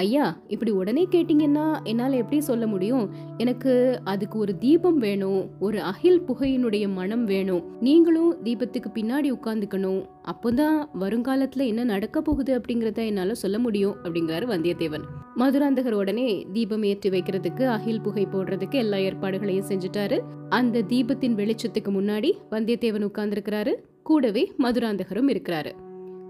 ஐயா 0.01 0.25
இப்படி 0.47 0.71
உடனே 0.79 1.03
கேட்டிங்கன்னா 1.13 1.65
என்னால் 1.83 2.19
எப்படி 2.19 2.37
சொல்ல 2.49 2.65
முடியும்? 2.73 3.05
எனக்கு 3.37 3.73
அதுக்கு 4.03 4.37
ஒரு 4.43 4.53
தீபம் 4.57 4.99
வேணும் 5.05 5.41
ஒரு 5.59 5.79
அகில் 5.91 6.21
புகையினுடைய 6.27 6.85
மனம் 6.99 7.25
வேணும். 7.25 7.63
நீங்களும் 7.79 8.31
தீபத்துக்கு 8.43 8.91
பின்னாடி 8.97 9.29
உட்காந்துக்கணும் 9.37 10.01
அப்போதான் 10.31 10.77
வருங்காலத்தில் 11.01 11.69
என்ன 11.71 11.83
நடக்க 11.93 12.21
போகுது 12.21 12.51
அப்படிங்கிறத 12.59 13.01
என்னால் 13.09 13.41
சொல்ல 13.43 13.59
முடியும் 13.65 13.97
அப்படிங்கிறாரு 14.03 14.47
வந்தியத்தேவன். 14.53 15.05
மதுராந்தகர் 15.41 15.97
உடனே 16.01 16.29
தீபம் 16.53 16.85
ஏற்றி 16.91 17.09
வைக்கிறதுக்கு 17.15 17.65
அகில் 17.75 18.03
புகை 18.05 18.25
போடுறதுக்கு 18.33 18.77
எல்லா 18.83 18.99
ஏற்பாடுகளையும் 19.07 19.69
செஞ்சுட்டாரு. 19.71 20.19
அந்த 20.49 20.85
தீபத்தின் 20.91 21.37
வெளிச்சத்துக்கு 21.41 21.91
முன்னாடி 21.97 22.31
வந்தியத்தேவன் 22.51 23.07
உட்கார்ந்துருக்கிறாரு. 23.09 23.73
கூடவே 24.07 24.43
மதுராந்தகரும் 24.63 25.29
இருக்கிறாரு. 25.33 25.71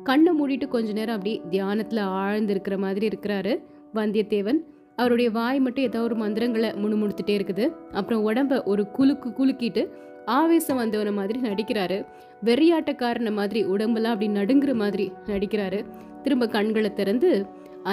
கண்ணை 0.08 0.32
மூடிட்டு 0.40 0.66
கொஞ்ச 0.74 0.90
நேரம் 0.98 1.16
அப்படி 1.18 1.34
தியானத்தில் 1.54 2.02
ஆழ்ந்து 2.22 2.54
இருக்கிற 2.54 2.76
மாதிரி 2.84 3.06
இருக்கிறாரு 3.12 3.54
வந்தியத்தேவன். 3.98 4.60
அவருடைய 5.02 5.30
வாய் 5.38 5.60
மட்டும் 5.66 5.88
ஏதோ 5.90 6.02
ஒரு 6.08 6.16
மந்திரங்களை 6.16 6.70
முணுமுணுத்துட்டே 6.84 7.34
இருக்குது. 7.38 7.66
அப்புறம் 7.92 8.22
உடம்ப 8.30 8.62
ஒரு 8.72 8.84
குலுக்கு 8.98 9.30
குலுக்கிட்டு 9.40 9.84
ஆவேசம் 10.40 10.80
வந்தவன 10.82 11.14
மாதிரி 11.20 11.40
நடிக்கிறாரு. 11.48 11.98
வெறியாட்டக்காரன 12.50 13.32
மாதிரி 13.40 13.62
உடம்பெல்லாம் 13.74 14.16
அப்படி 14.16 14.30
நடுங்குற 14.40 14.74
மாதிரி 14.84 15.06
நடிக்கிறாரு. 15.32 15.80
திரும்ப 16.24 16.48
கண்களை 16.56 16.92
திறந்து 16.94 17.32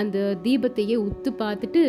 அந்த 0.00 0.18
தீபத்தையே 0.42 0.98
உத்து 1.06 1.30
பார்த்துட்டு 1.42 1.82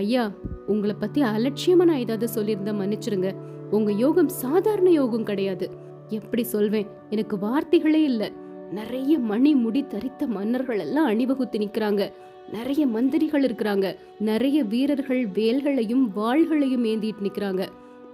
ஐயா 0.00 0.24
உங்களை 0.72 0.94
பற்றி 1.02 1.20
அலட்சியமாக 1.34 1.90
நான் 1.90 2.02
ஏதாவது 2.04 2.26
சொல்லியிருந்தா 2.36 2.74
மன்னிச்சிருங்க. 2.80 3.30
உங்கள் 3.76 4.00
யோகம் 4.04 4.32
சாதாரண 4.42 4.88
யோகம் 5.00 5.28
கிடையாது. 5.30 5.66
எப்படி 6.08 6.42
சொல்வேன்? 6.42 6.86
எனக்கு 7.10 7.38
வார்த்தைகளே 7.38 8.02
இல்ல. 8.02 8.30
நிறைய 8.70 9.18
மணி 9.18 9.54
முடி 9.54 9.82
தரித்த 9.82 10.26
மன்னர்கள் 10.26 10.78
எல்லாம் 10.78 11.04
அணிவகுத்து 11.04 11.58
நிக்கிறாங்க. 11.58 12.12
நிறைய 12.52 12.86
மந்திரிகள் 12.86 13.42
இருக்கிறாங்க. 13.42 13.96
நிறைய 14.18 14.64
வீரர்கள் 14.64 15.26
வேல்களையும் 15.26 16.12
வாள்களையும் 16.16 16.84
ஏந்திட்டு 16.84 17.22
நிக்கிறாங்க. 17.22 17.68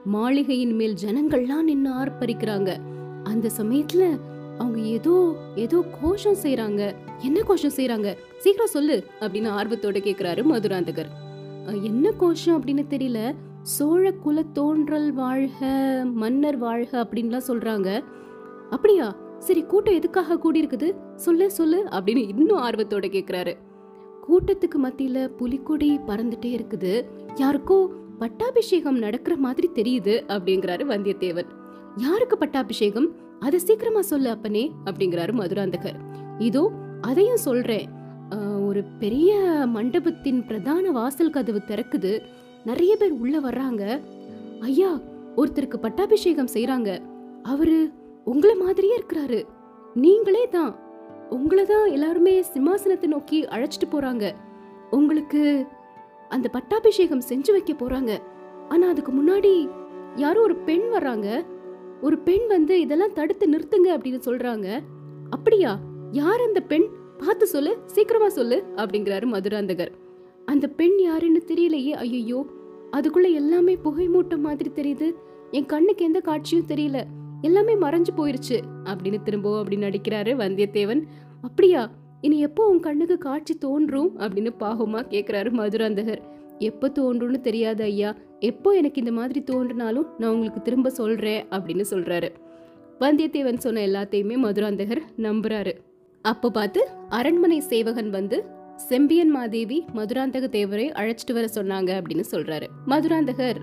மாளிகையின் 0.04 0.74
மேல் 0.74 0.94
ஜனங்கள்லாம் 1.04 1.62
நின்னு 1.62 1.92
ஆர்ப்பரிக்கிறாங்க. 1.92 2.76
அந்த 3.22 3.50
சமயத்துல 3.58 4.18
அவங்க 4.58 4.78
ஏதோ 4.78 5.34
ஏதோ 5.56 5.84
கோஷம் 6.02 6.36
செய்யறாங்க 6.42 6.94
என்ன 7.18 7.42
கோஷம் 7.42 7.72
செய்யறாங்க 7.76 8.14
சீக்கிரம் 8.38 8.66
சொல்லு 8.66 9.04
அப்படின்னு 9.20 9.50
ஆர்வத்தோட 9.50 9.96
கேக்குறாரு 9.98 10.42
மதுராந்தகர். 10.42 11.82
என்ன 11.82 12.10
கோஷம் 12.10 12.64
அப்படின்னு 12.64 12.84
தெரியல. 12.90 13.34
சோழ 13.72 14.10
குல 14.24 14.38
தோன்றல் 14.56 15.06
வாழ்க 15.12 15.68
மன்னர் 16.22 16.58
வாழ்க 16.64 16.90
அப்படின்லாம் 17.02 17.46
சொல்றாங்க. 17.48 17.88
அப்படியா? 18.70 19.06
சரி 19.38 19.62
கூட்டம் 19.70 19.94
எதுக்காக 19.94 20.36
கூடி 20.38 20.58
இருக்குது 20.64 20.88
சொல்லு 21.24 21.46
சொல்லு 21.50 21.78
அப்படின்னு 21.96 22.22
இன்னும் 22.32 22.62
ஆர்வத்தோட 22.66 23.08
கேக்குறாரு. 23.16 23.54
கூட்டத்துக்கு 24.26 24.78
மத்தியில 24.86 25.24
புலிக்கொடி 25.38 25.90
பறந்துட்டே 26.08 26.50
இருக்குது. 26.58 26.92
யாருக்கோ 27.34 27.78
பட்டாபிஷேகம் 28.18 28.98
நடக்கிற 28.98 29.36
மாதிரி 29.46 29.70
தெரியுது 29.80 30.14
அப்படிங்கிறாரு 30.36 30.84
வந்தியத்தேவன். 30.92 31.50
யாருக்கு 32.06 32.38
பட்டாபிஷேகம்? 32.38 33.08
அதை 33.40 33.58
சீக்கிரமா 33.58 34.04
சொல்லு 34.12 34.30
அப்பனே 34.36 34.64
அப்படிங்கிறாரு 34.84 35.34
மதுராந்தகர். 35.40 36.00
இதோ 36.50 36.64
அதையும் 37.00 37.44
சொல்றேன். 37.48 37.88
ஒரு 38.68 38.80
பெரிய 39.02 39.32
மண்டபத்தின் 39.74 40.40
பிரதான 40.46 40.90
வாசல் 40.90 41.34
கதவு 41.34 41.60
திறக்குது. 41.68 42.12
நிறைய 42.64 42.96
பேர் 42.96 43.12
உள்ள 43.12 43.40
வர்றாங்க. 43.40 44.00
ஐயா 44.60 45.00
ஒருத்தருக்கு 45.36 45.76
பட்டாபிஷேகம் 45.76 46.52
செய்யறாங்க 46.52 46.98
அவரு 47.42 47.90
உங்களை 48.24 48.56
மாதிரியே 48.56 48.96
இருக்கிறாரு. 48.96 49.44
நீங்களே 49.94 50.48
தான். 50.48 50.76
உங்களை 51.30 51.64
தான் 51.64 51.90
எல்லாருமே 51.90 52.40
சிம்மாசனத்தை 52.40 53.06
நோக்கி 53.06 53.44
அழைச்சிட்டு 53.44 53.88
போறாங்க. 53.90 54.34
உங்களுக்கு 54.90 55.66
அந்த 56.28 56.48
பட்டாபிஷேகம் 56.48 57.22
செஞ்சு 57.28 57.50
வைக்க 57.50 57.72
போறாங்க. 57.72 58.18
ஆனா 58.68 58.88
அதுக்கு 58.88 59.12
முன்னாடி 59.12 59.70
யாரோ 60.16 60.40
ஒரு 60.40 60.56
பெண் 60.56 60.86
வர்றாங்க. 60.92 61.44
ஒரு 62.02 62.18
பெண் 62.18 62.46
வந்து 62.46 62.80
இதெல்லாம் 62.80 63.12
தடுத்து 63.12 63.46
நிறுத்துங்க 63.50 63.88
அப்படின்னு 63.88 64.20
சொல்றாங்க. 64.24 64.82
அப்படியா? 65.30 65.78
யார் 66.10 66.40
அந்த 66.40 66.60
பெண்? 66.60 66.88
பார்த்து 67.18 67.46
சொல்லு. 67.46 67.78
சீக்கிரமா 67.86 68.28
சொல்லு 68.28 68.64
அப்படிங்கிறாரு 68.76 69.26
மதுராந்தகர். 69.26 69.92
அந்த 70.46 70.68
பெண் 70.68 70.98
யாருன்னு 70.98 71.42
தெரியலையே 71.46 71.90
ஐயோ 71.90 72.46
அதுக்குள்ள 72.92 73.32
எல்லாமே 73.32 73.76
புகை 73.76 74.08
மூட்டம் 74.08 74.38
மாதிரி 74.38 74.70
தெரியுது. 74.74 75.12
என் 75.50 75.66
கண்ணுக்கு 75.66 76.04
எந்த 76.04 76.20
காட்சியும் 76.20 76.66
தெரியல. 76.66 77.04
எல்லாமே 77.40 77.74
மறைஞ்சு 77.74 78.10
போயிருச்சு. 78.16 78.60
அப்படின்னு 78.84 79.22
திரும்பவும் 79.22 79.68
அப்படின்னு 79.68 79.94
நடிக்கிறாரு 79.94 80.32
வந்தியத்தேவன். 80.34 81.02
அப்படியா? 81.42 81.90
இனி 82.20 82.40
எப்போ 82.40 82.68
உன் 82.68 82.80
கண்ணுக்கு 82.80 83.18
காட்சி 83.18 83.54
தோன்றும்? 83.54 84.18
அப்படின்னு 84.18 84.50
பாகமா 84.60 85.00
கேட்குறாரு 85.10 85.50
மதுராந்தகர். 85.50 86.20
எப்போ 86.58 86.92
தோன்றும்னு 86.98 87.40
தெரியாது 87.40 87.84
ஐயா. 87.84 88.14
எப்போ 88.40 88.70
எனக்கு 88.70 88.98
இந்த 88.98 89.12
மாதிரி 89.12 89.42
தோன்றினாலும் 89.42 90.06
நான் 90.18 90.30
உங்களுக்கு 90.30 90.62
திரும்ப 90.62 90.90
சொல்றேன் 90.90 91.44
அப்படின்னு 91.50 91.84
சொல்றாரு. 91.90 92.28
வந்தியத்தேவன் 93.00 93.56
சொன்ன 93.56 93.86
எல்லாத்தையுமே 93.86 94.36
மதுராந்தகர் 94.36 95.00
நம்புறாரு. 95.18 95.72
அப்போ 96.22 96.50
பார்த்து 96.50 96.88
அரண்மனை 97.08 97.60
சேவகன் 97.60 98.10
வந்து 98.10 98.44
செம்பியன் 98.76 99.30
மாதேவி 99.30 99.84
மதுராந்தக 99.94 100.46
தேவரை 100.48 100.86
அழைச்சிட்டு 100.92 101.32
வர 101.32 101.48
சொன்னாங்க 101.54 101.90
அப்படின்னு 101.90 102.24
சொல்றாரு. 102.30 102.66
மதுராந்தகர் 102.86 103.56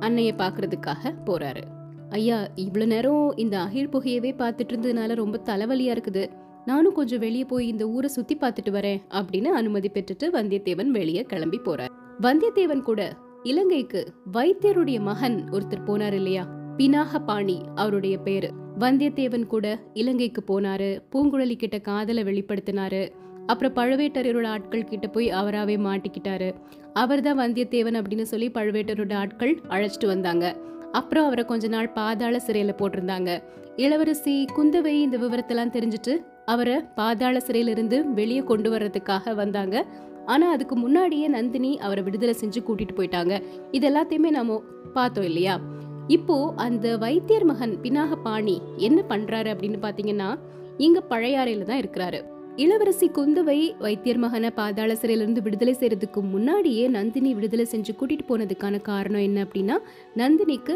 அன்னைய 0.00 0.32
பாக்குறதுக்காக 0.38 1.14
போறாரு. 1.26 1.62
ஐயா 2.10 2.48
இவ்வளவு 2.54 2.90
நேரம் 2.90 3.32
இந்த 3.36 3.60
அகில் 3.60 3.88
புகையவே 3.88 4.32
பார்த்துட்டு 4.32 4.72
இருந்ததுனால 4.72 5.14
ரொம்ப 5.14 5.40
தலைவலியா 5.44 5.96
இருக்குது. 5.96 6.26
நானும் 6.64 6.92
கொஞ்சம் 6.92 7.18
வெளியே 7.18 7.44
போய் 7.44 7.68
இந்த 7.68 7.88
ஊரை 7.88 8.08
சுத்தி 8.08 8.36
பார்த்துட்டு 8.36 8.70
வரேன் 8.70 9.00
அப்படின்னு 9.10 9.44
அனுமதி 9.44 9.90
பெற்றுட்டு 9.94 10.30
வந்தியத்தேவன் 10.32 10.86
வெளியே 10.86 11.22
கிளம்பி 11.22 11.60
போறார். 11.64 11.88
வந்தியத்தேவன் 12.20 12.80
கூட 12.80 13.16
இலங்கைக்கு 13.42 14.12
வைத்தியருடைய 14.32 15.00
மகன் 15.00 15.44
ஒருத்தர் 15.50 15.84
போனார் 15.86 16.12
இல்லையா? 16.12 16.46
பினாக 16.78 17.24
பாணி 17.26 17.60
அவருடைய 17.74 18.18
பேரு. 18.18 18.50
வந்தியத்தேவன் 18.78 19.46
கூட 19.46 19.78
இலங்கைக்கு 19.92 20.60
போனாரு 20.60 21.02
பூங்குழலி 21.12 21.56
கிட்ட 21.56 21.78
காதலை 21.78 22.22
வெளிப்படுத்தினாரு 22.22 23.08
அப்புறம் 23.46 23.74
பழுவேட்டரையரோட 23.74 24.46
ஆட்கள் 24.46 24.84
கிட்ட 24.84 25.06
போய் 25.06 25.30
அவராகவே 25.30 25.76
மாட்டிக்கிட்டாரு. 25.76 26.54
அவர்தான் 26.92 27.38
வந்தியத்தேவன் 27.38 27.98
அப்படின்னு 28.00 28.22
சொல்லி 28.22 28.50
பழுவேட்டரோட 28.50 29.14
ஆட்கள் 29.14 29.60
அழைச்சிட்டு 29.68 30.06
வந்தாங்க. 30.06 30.56
அப்புறம் 30.92 31.24
அவரை 31.24 31.44
கொஞ்ச 31.44 31.68
நாள் 31.68 31.88
பாதாள 31.88 32.40
சிறையில 32.46 32.74
போட்டிருந்தாங்க. 32.78 33.42
இளவரசி 33.76 34.46
குந்தவை 34.56 34.86
இந்த 34.86 35.16
விவரத்தெல்லாம் 35.18 35.74
தெரிஞ்சுட்டு 35.76 36.24
அவரை 36.44 36.80
பாதாள 36.94 37.40
சிறையிலிருந்து 37.40 38.12
வெளியே 38.12 38.40
கொண்டு 38.40 38.70
வர்றதுக்காக 38.70 39.34
வந்தாங்க. 39.34 39.84
ஆனா 40.26 40.50
அதுக்கு 40.50 40.76
முன்னாடியே 40.76 41.28
நந்தினி 41.28 41.78
அவரை 41.78 42.04
விடுதலை 42.04 42.34
செஞ்சு 42.40 42.60
கூட்டிட்டு 42.66 42.94
போயிட்டாங்க. 42.96 43.42
இது 43.70 43.88
எல்லாத்தையுமே 43.90 44.30
நாம 44.30 44.62
பார்த்தோம் 44.92 45.24
இல்லையா? 45.24 45.60
இப்போ 46.06 46.52
அந்த 46.56 46.96
வைத்தியர் 46.96 47.44
மகன் 47.44 47.78
பினாக 47.82 48.14
பாணி 48.22 48.62
என்ன 48.76 49.02
பண்றாரு 49.08 49.50
அப்படின்னு 49.54 49.78
பாத்தீங்கன்னா 49.82 50.38
இங்க 50.76 51.02
பழையாறையில 51.10 51.62
தான் 51.62 51.82
இருக்கிறாரு. 51.82 52.33
இளவரசி 52.56 53.06
குந்தவை 53.08 53.76
வைத்தியர் 53.78 54.16
மகனை 54.16 54.50
பாதாள 54.50 54.94
சிறையிலிருந்து 54.96 55.42
விடுதலை 55.42 55.76
செய்யறதுக்கு 55.80 56.20
முன்னாடியே 56.22 56.88
நந்தினி 56.88 57.34
விடுதலை 57.34 57.66
செஞ்சு 57.70 57.92
கூட்டிட்டு 58.00 58.24
போனதுக்கான 58.28 58.80
காரணம் 58.80 59.20
என்ன 59.20 59.44
அப்படின்னா 59.44 59.76
நந்தினிக்கு 60.16 60.74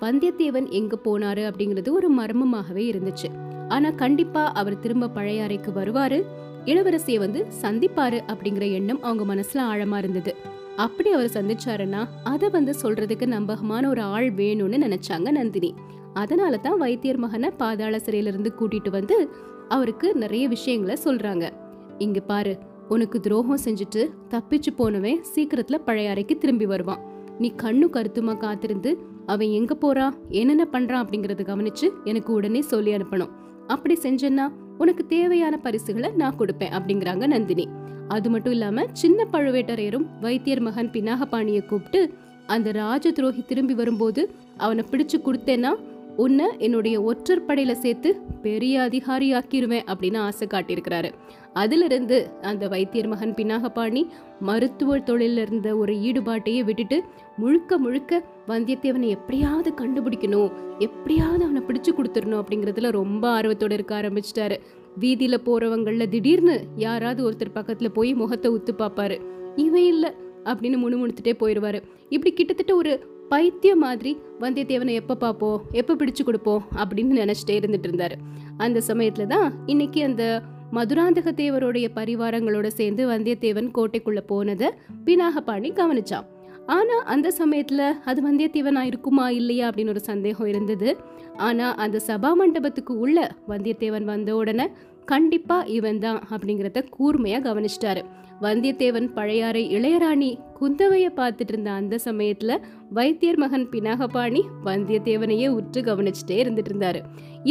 வந்தியத்தேவன் 0.00 0.68
எங்க 0.70 0.98
போனாரு 1.04 1.42
அப்படிங்கிறது 1.50 1.90
ஒரு 1.90 2.10
மர்மமாகவே 2.14 2.84
இருந்துச்சு. 2.92 3.30
ஆனா 3.68 3.90
கண்டிப்பா 3.90 4.52
அவர் 4.52 4.78
திரும்ப 4.78 5.08
பழைய 5.08 5.42
அறைக்கு 5.42 5.70
வருவாரு 5.70 6.24
இளவரசியை 6.64 7.18
வந்து 7.18 7.46
சந்திப்பாரு 7.62 8.20
அப்படிங்கிற 8.26 8.72
எண்ணம் 8.72 9.02
அவங்க 9.02 9.34
மனசுல 9.34 9.64
ஆழமா 9.72 9.98
இருந்தது. 9.98 10.34
அப்படி 10.76 11.10
அவர் 11.10 11.34
சந்திச்சாருன்னா 11.34 12.04
அதை 12.24 12.48
வந்து 12.48 12.74
சொல்றதுக்கு 12.82 13.26
நம்பகமான 13.26 13.88
ஒரு 13.88 14.00
ஆள் 14.00 14.30
வேணும்னு 14.32 14.82
நினைச்சாங்க 14.86 15.30
நந்தினி. 15.30 15.74
அதனால 16.14 16.56
தான் 16.56 16.78
வைத்தியர் 16.78 17.16
மகனை 17.16 17.50
பாதாள 17.50 17.98
சிறையிலிருந்து 17.98 18.52
கூட்டிட்டு 18.60 18.90
வந்து 18.90 19.28
அவருக்கு 19.68 20.14
நிறைய 20.14 20.48
விஷயங்களை 20.48 20.96
சொல்றாங்க. 21.04 21.50
இங்க 21.98 22.20
பாரு 22.20 22.58
உனக்கு 22.88 23.20
துரோகம் 23.20 23.64
செஞ்சுட்டு 23.64 24.10
தப்பிச்சு 24.30 24.70
போனவன் 24.76 25.24
சீக்கிரத்துல 25.34 25.78
பழைய 25.84 26.10
அறைக்கு 26.10 26.38
திரும்பி 26.38 26.66
வருவான். 26.66 27.02
நீ 27.38 27.52
கண்ணு 27.62 27.86
கருத்துமா 27.92 28.36
காத்திருந்து 28.36 28.98
அவன் 29.26 29.48
எங்க 29.48 29.74
போறான் 29.74 30.14
என்னென்ன 30.28 30.68
பண்றான் 30.72 31.02
அப்படிங்கறத 31.04 31.44
கவனிச்சு 31.46 31.88
எனக்கு 32.04 32.32
உடனே 32.32 32.60
சொல்லி 32.60 32.94
அனுப்பணும். 32.94 33.32
அப்படி 33.66 33.98
செஞ்சேன்னா 34.02 34.48
உனக்கு 34.78 35.06
தேவையான 35.06 35.56
பரிசுகளை 35.56 36.10
நான் 36.10 36.38
கொடுப்பேன் 36.38 36.74
அப்படிங்கிறாங்க 36.78 37.26
நந்தினி. 37.26 37.68
அது 38.08 38.30
மட்டும் 38.30 38.52
இல்லாம 38.52 38.84
சின்ன 38.92 39.26
பழுவேட்டரையரும் 39.32 40.06
வைத்தியர் 40.20 40.60
மகன் 40.60 40.90
பினாகபாணியை 40.90 41.66
கூப்பிட்டு 41.66 42.14
அந்த 42.46 42.72
ராஜ 42.72 43.10
துரோகி 43.10 43.44
திரும்பி 43.46 43.74
வரும்போது 43.74 44.30
அவனை 44.56 44.84
பிடிச்சு 44.90 45.18
கொடுத்தேன்னா 45.24 45.74
உன்னை 46.16 46.46
என்னுடைய 46.58 46.96
ஒற்றற்படையில 47.00 47.72
சேர்த்து 47.72 48.10
பெரிய 48.42 48.82
அதிகாரி 48.82 49.32
ஆக்கிடுவேன் 49.32 49.88
அப்படின்னு 49.92 50.18
ஆசை 50.18 50.46
காட்டியிருக்கிறாரு. 50.50 51.10
அதிலிருந்து 51.52 52.16
அந்த 52.42 52.68
வைத்தியர் 52.68 53.06
மகன் 53.06 53.34
பின்னாகபாணி 53.34 54.02
மருத்துவ 54.40 54.98
தொழிலில் 54.98 55.38
இருந்த 55.38 55.76
ஒரு 55.76 55.92
ஈடுபாட்டையே 55.94 56.64
விட்டுட்டு 56.64 57.02
முழுக்க 57.36 57.78
முழுக்க 57.78 58.22
வந்தியத்தேவனை 58.48 59.08
எப்படியாவது 59.08 59.72
கண்டுபிடிக்கணும் 59.72 60.52
எப்படியாவது 60.78 61.44
அவனை 61.44 61.62
பிடிச்சு 61.68 61.92
கொடுத்துடணும் 61.92 62.40
அப்படிங்கறதுல 62.42 62.90
ரொம்ப 62.90 63.28
ஆர்வத்தோடு 63.28 63.74
இருக்க 63.74 63.94
ஆரம்பிச்சிட்டாரு. 64.00 64.58
வீதியில் 64.98 65.44
போகிறவங்களில் 65.46 66.08
திடீர்னு 66.08 66.56
யாராவது 66.76 67.30
ஒருத்தர் 67.30 67.56
பக்கத்தில் 67.58 67.92
போய் 67.92 68.14
முகத்தை 68.14 68.50
உத்து 68.52 68.74
பார்ப்பாரு. 68.78 69.18
இவன் 69.56 69.86
இல்லை 69.86 70.10
அப்படின்னு 70.44 70.78
முணுமுணுத்துட்டே 70.82 71.32
போயிடுவாரு 71.40 71.82
இப்படி 72.08 72.32
கிட்டத்தட்ட 72.34 72.74
ஒரு 72.74 72.92
பைத்தியம் 73.28 73.78
மாதிரி 73.78 74.18
வந்தியத்தேவனை 74.40 74.92
எப்போ 74.92 75.16
பார்ப்போம்? 75.16 75.62
எப்போ 75.70 75.94
பிடிச்சு 75.94 76.24
கொடுப்போம்? 76.24 76.64
அப்படின்னு 76.76 77.16
நினச்சிட்டே 77.22 77.56
இருந்துட்டு 77.60 77.88
இருந்தாரு. 77.88 78.12
அந்த 78.56 78.80
சமயத்துல 78.86 79.26
தான் 79.26 79.52
இன்னைக்கு 79.66 80.04
அந்த 80.04 80.42
மதுராந்தக 80.72 81.32
தேவருடைய 81.32 81.86
பரிவாரங்களோட 81.94 82.66
சேர்ந்து 82.66 83.08
வந்தியத்தேவன் 83.08 83.68
கோட்டைக்குள்ள 83.74 84.20
போனதை 84.26 84.68
பினாகபாணி 85.04 85.70
கவனிச்சான். 85.72 86.26
ஆனா 86.66 86.96
அந்த 86.98 87.32
சமயத்துல 87.38 87.90
அது 88.04 88.20
வந்தியத்தேவனா 88.30 88.80
இருக்குமா 88.80 89.30
இல்லையா 89.30 89.70
அப்படின்னு 89.70 89.88
ஒரு 89.88 90.00
சந்தேகம் 90.00 90.46
இருந்தது. 90.46 90.96
ஆனா 91.36 91.74
அந்த 91.74 92.00
சபா 92.06 92.32
மண்டபத்துக்கு 92.34 92.98
உள்ள 92.98 93.34
வந்தியத்தேவன் 93.48 94.04
வந்த 94.04 94.36
உடனே 94.36 94.68
கண்டிப்பாக 95.10 95.68
இவன் 95.76 95.98
தான் 96.04 96.20
அப்படிங்கிறத 96.34 96.80
கூர்மையாக 96.96 97.44
கவனிச்சிட்டாரு. 97.46 98.02
வந்தியத்தேவன் 98.44 99.06
பழையாறை 99.16 99.62
இளையராணி 99.76 100.30
குந்தவையை 100.58 101.10
பார்த்துட்டு 101.18 101.52
இருந்த 101.52 101.70
அந்த 101.80 101.94
சமயத்தில் 102.06 102.62
வைத்தியர் 102.96 103.38
மகன் 103.42 103.66
பினாகபாணி 103.72 104.40
வந்தியத்தேவனையே 104.68 105.48
உற்று 105.58 105.80
கவனிச்சுட்டே 105.88 106.36
இருந்துட்டு 106.42 106.70
இருந்தாரு. 106.72 107.00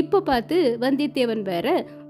இப்போ 0.01 0.19
பார்த்து 0.29 0.57
வந்தியத்தேவன் 0.83 1.43
வேற 1.51 1.67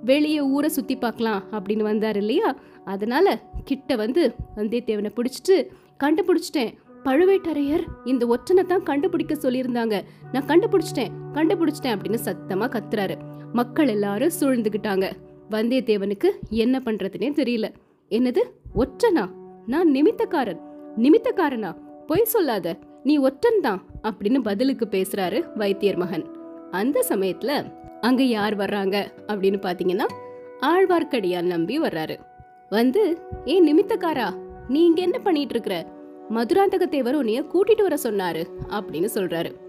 வெளியே 0.09 0.41
ஊரை 0.55 0.69
சுற்றி 0.77 0.95
பார்க்கலாம் 0.95 1.43
அப்படின்னு 1.57 1.85
வந்தார் 1.91 2.19
இல்லையா? 2.23 2.49
அதனால 2.93 3.35
கிட்ட 3.69 3.95
வந்து 4.03 4.23
வந்தியத்தேவனை 4.57 5.11
பிடிச்சிட்டு 5.19 5.57
கண்டுபிடிச்சிட்டேன். 6.03 6.73
பழுவேட்டரையர் 7.05 7.85
இந்த 8.11 8.23
ஒற்றனை 8.35 8.63
தான் 8.65 8.85
கண்டுபிடிக்க 8.89 9.33
சொல்லியிருந்தாங்க. 9.45 9.95
நான் 10.33 10.49
கண்டுபிடிச்சிட்டேன் 10.51 11.13
கண்டுபிடிச்சிட்டேன் 11.37 11.95
அப்படின்னு 11.95 12.19
சத்தமாக 12.27 12.69
கத்துறாரு. 12.75 13.17
மக்கள் 13.59 13.91
எல்லாரும் 13.95 14.35
சூழ்ந்துக்கிட்டாங்க 14.39 15.07
வந்தியத்தேவனுக்கு 15.51 16.29
என்ன 16.49 16.81
பண்றதுனே 16.85 17.29
தெரியல. 17.33 17.73
என்னது? 18.09 18.39
ஒற்றனா? 18.75 19.29
நான் 19.65 19.91
நிமித்தக்காரன். 19.91 20.59
நிமித்தக்காரனா? 20.97 21.75
பொய் 22.07 22.23
சொல்லாத. 22.23 22.77
நீ 23.03 23.17
ஒற்றன் 23.17 23.61
தான் 23.61 23.83
அப்படின்னு 24.03 24.39
பதிலுக்கு 24.39 24.87
பேசுறாரு 24.91 25.55
வைத்தியர் 25.55 25.95
மகன். 25.95 26.25
அந்த 26.71 27.05
சமயத்துல 27.09 27.63
அங்க 28.01 28.23
யார் 28.23 28.57
வர்றாங்க 28.57 29.05
அப்படின்னு 29.27 29.59
பாத்தீங்கன்னா 29.61 30.05
ஆழ்வார்க்கடியான் 30.61 31.41
நம்பி 31.41 31.81
வர்றாரு. 31.81 32.19
வந்து 32.69 33.17
ஏ 33.47 33.73
நிமித்தக்காரா 33.73 34.33
நீ 34.67 34.85
இங்க 34.85 35.01
என்ன 35.01 35.19
பண்ணிட்டு 35.19 35.49
இருக்கிற? 35.49 35.93
மதுராந்தக 36.29 36.87
தேவர் 36.87 37.15
உன்னைய 37.15 37.45
கூட்டிட்டு 37.53 37.81
வர 37.81 37.97
சொன்னாரு 38.03 38.45
அப்படின்னு 38.69 39.07
சொல்றாரு. 39.15 39.64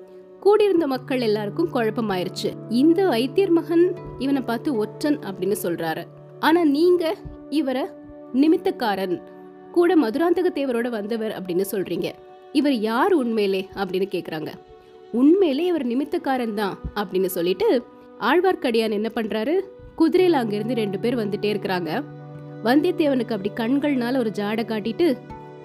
கூடியிருந்த 0.47 0.87
மக்கள் 0.87 1.21
எல்லாருக்கும் 1.21 1.71
குழப்பமாயிருச்சு. 1.75 2.51
இந்த 2.69 3.09
வைத்தியர் 3.09 3.51
மகன் 3.51 3.95
இவனை 4.19 4.43
பார்த்து 4.43 4.77
ஒற்றன் 4.77 5.19
அப்படின்னு 5.19 5.57
சொல்றாரு. 5.63 6.03
ஆனா 6.41 6.65
நீங்க 6.65 7.15
இவரை 7.51 7.83
நிமித்தக்காரன் 8.35 9.23
கூட 9.73 9.97
மதுராந்தக 9.97 10.51
தேவரோட 10.55 10.89
வந்தவர் 10.89 11.43
அப்படின்னு 11.43 11.65
சொல்றீங்க. 11.71 12.13
இவர் 12.53 12.75
யார் 12.75 13.13
உண்மையிலே 13.13 13.69
அப்படின்னு 13.75 14.09
கேக்குறாங்க. 14.15 14.49
உண்மையிலே 15.13 15.67
இவர் 15.67 15.87
நிமித்தக்காரன் 15.87 16.55
தான் 16.55 16.79
அப்படின்னு 16.95 17.27
சொல்லிட்டு 17.27 17.83
ஆழ்வார்க்கடியான் 18.21 18.99
என்ன 18.99 19.11
பண்றாரு? 19.15 19.61
குதிரையில 19.99 20.33
அங்கிருந்து 20.33 20.75
ரெண்டு 20.75 20.99
பேர் 20.99 21.17
வந்துட்டே 21.17 21.49
இருக்கிறாங்க. 21.55 22.05
வந்தியத்தேவனுக்கு 22.65 23.37
அப்படி 23.39 23.51
கண்கள்னால 23.55 24.19
ஒரு 24.19 24.31
ஜாடை 24.35 24.65
காட்டிட்டு 24.67 25.19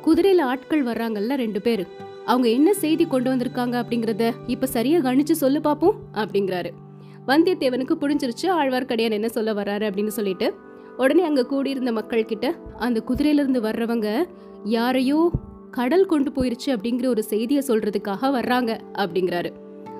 குதிரையில 0.05 0.41
ஆட்கள் 0.41 0.85
வர்றாங்கல்ல 0.85 1.33
ரெண்டு 1.35 1.61
பேர். 1.61 2.09
அவங்க 2.25 2.49
என்ன 2.49 2.73
செய்தி 2.73 3.05
கொண்டு 3.05 3.35
வந்திருக்காங்க 3.35 3.75
அப்படிங்கறத 3.83 4.31
இப்ப 4.47 4.65
சரியா 4.65 4.99
கணிச்சு 4.99 5.31
சொல்லு 5.31 5.59
பாப்போம் 5.59 5.97
அப்படிங்கிறாரு. 6.13 6.69
வந்தியத்தேவனுக்கு 7.27 7.95
புரிஞ்சிருச்சு 8.01 8.47
ஆழ்வார்க்கடியான் 8.47 9.11
என்ன 9.11 9.29
சொல்ல 9.29 9.53
வர்றாரு 9.53 9.85
அப்படின்னு 9.89 10.07
சொல்லிட்டு 10.07 10.53
உடனே 10.97 11.23
அங்க 11.23 11.45
கூடியிருந்த 11.45 11.91
மக்கள் 11.91 12.25
கிட்ட 12.25 12.55
அந்த 12.77 13.03
குதிரையில 13.07 13.41
இருந்து 13.43 13.61
வர்றவங்க 13.61 14.27
யாரையோ 14.63 15.31
கடல் 15.71 16.05
கொண்டு 16.05 16.31
போயிருச்சு 16.31 16.65
அப்படிங்கிற 16.65 17.05
ஒரு 17.05 17.23
செய்தியை 17.23 17.63
சொல்றதுக்காக 17.67 18.31
வர்றாங்க 18.31 18.79
அப்படிங்கிறாரு. 18.93 19.51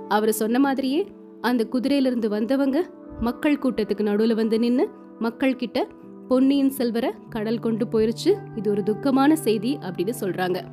அவர் 0.10 0.32
சொன்ன 0.32 0.60
மாதிரியே 0.60 1.08
அந்த 1.42 1.68
குதிரையிலிருந்து 1.72 2.28
வந்தவங்க 2.28 2.90
மக்கள் 3.20 3.60
கூட்டத்துக்கு 3.60 4.02
நடுவில் 4.02 4.36
வந்து 4.36 4.60
நின்று 4.60 4.90
மக்கள் 5.20 5.56
கிட்ட 5.56 5.88
பொன்னியின் 6.28 6.70
செல்வரை 6.70 7.12
கடல் 7.30 7.60
கொண்டு 7.60 7.86
போயிருச்சு 7.86 8.38
இது 8.56 8.70
ஒரு 8.70 8.84
துக்கமான 8.84 9.34
செய்தி 9.34 9.78
அப்படின்னு 9.82 10.14
சொல்றாங்க. 10.20 10.64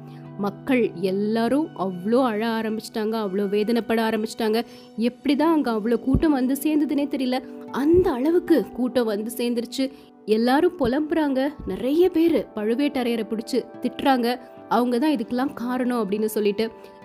மக்கள் 0.45 0.83
எல்லாரும் 1.13 1.69
அவ்வளோ 1.85 2.19
அழ 2.31 2.43
ஆரம்பிச்சிட்டாங்க 2.59 3.15
அவ்வளோ 3.25 3.45
வேதனைப்பட 3.55 4.01
ஆரம்பிச்சிட்டாங்க. 4.09 4.61
எப்படி 5.09 5.37
தான் 5.37 5.55
அங்கே 5.57 5.71
அவ்வளோ 5.77 5.97
கூட்டம் 6.07 6.37
வந்து 6.39 6.57
சேர்ந்ததுனே 6.65 7.07
தெரியல. 7.15 7.39
அந்த 7.83 8.07
அளவுக்கு 8.19 8.59
கூட்டம் 8.77 9.11
வந்து 9.13 9.33
சேர்ந்துருச்சு. 9.39 9.87
எல்லாரும் 10.37 10.79
புலம்புறாங்க. 10.81 11.41
நிறைய 11.73 12.05
பேர் 12.17 12.39
பழுவேட்டரையரை 12.57 13.25
பிடிச்சி 13.31 13.59
திட்டுறாங்க. 13.83 14.29
அவங்க 14.77 14.97
தான் 15.03 15.15
இதுக்கெல்லாம் 15.15 15.53
காரணம் 15.61 16.01
அப்படின்னு 16.01 16.29
சொல்லிட்டு. 16.35 16.65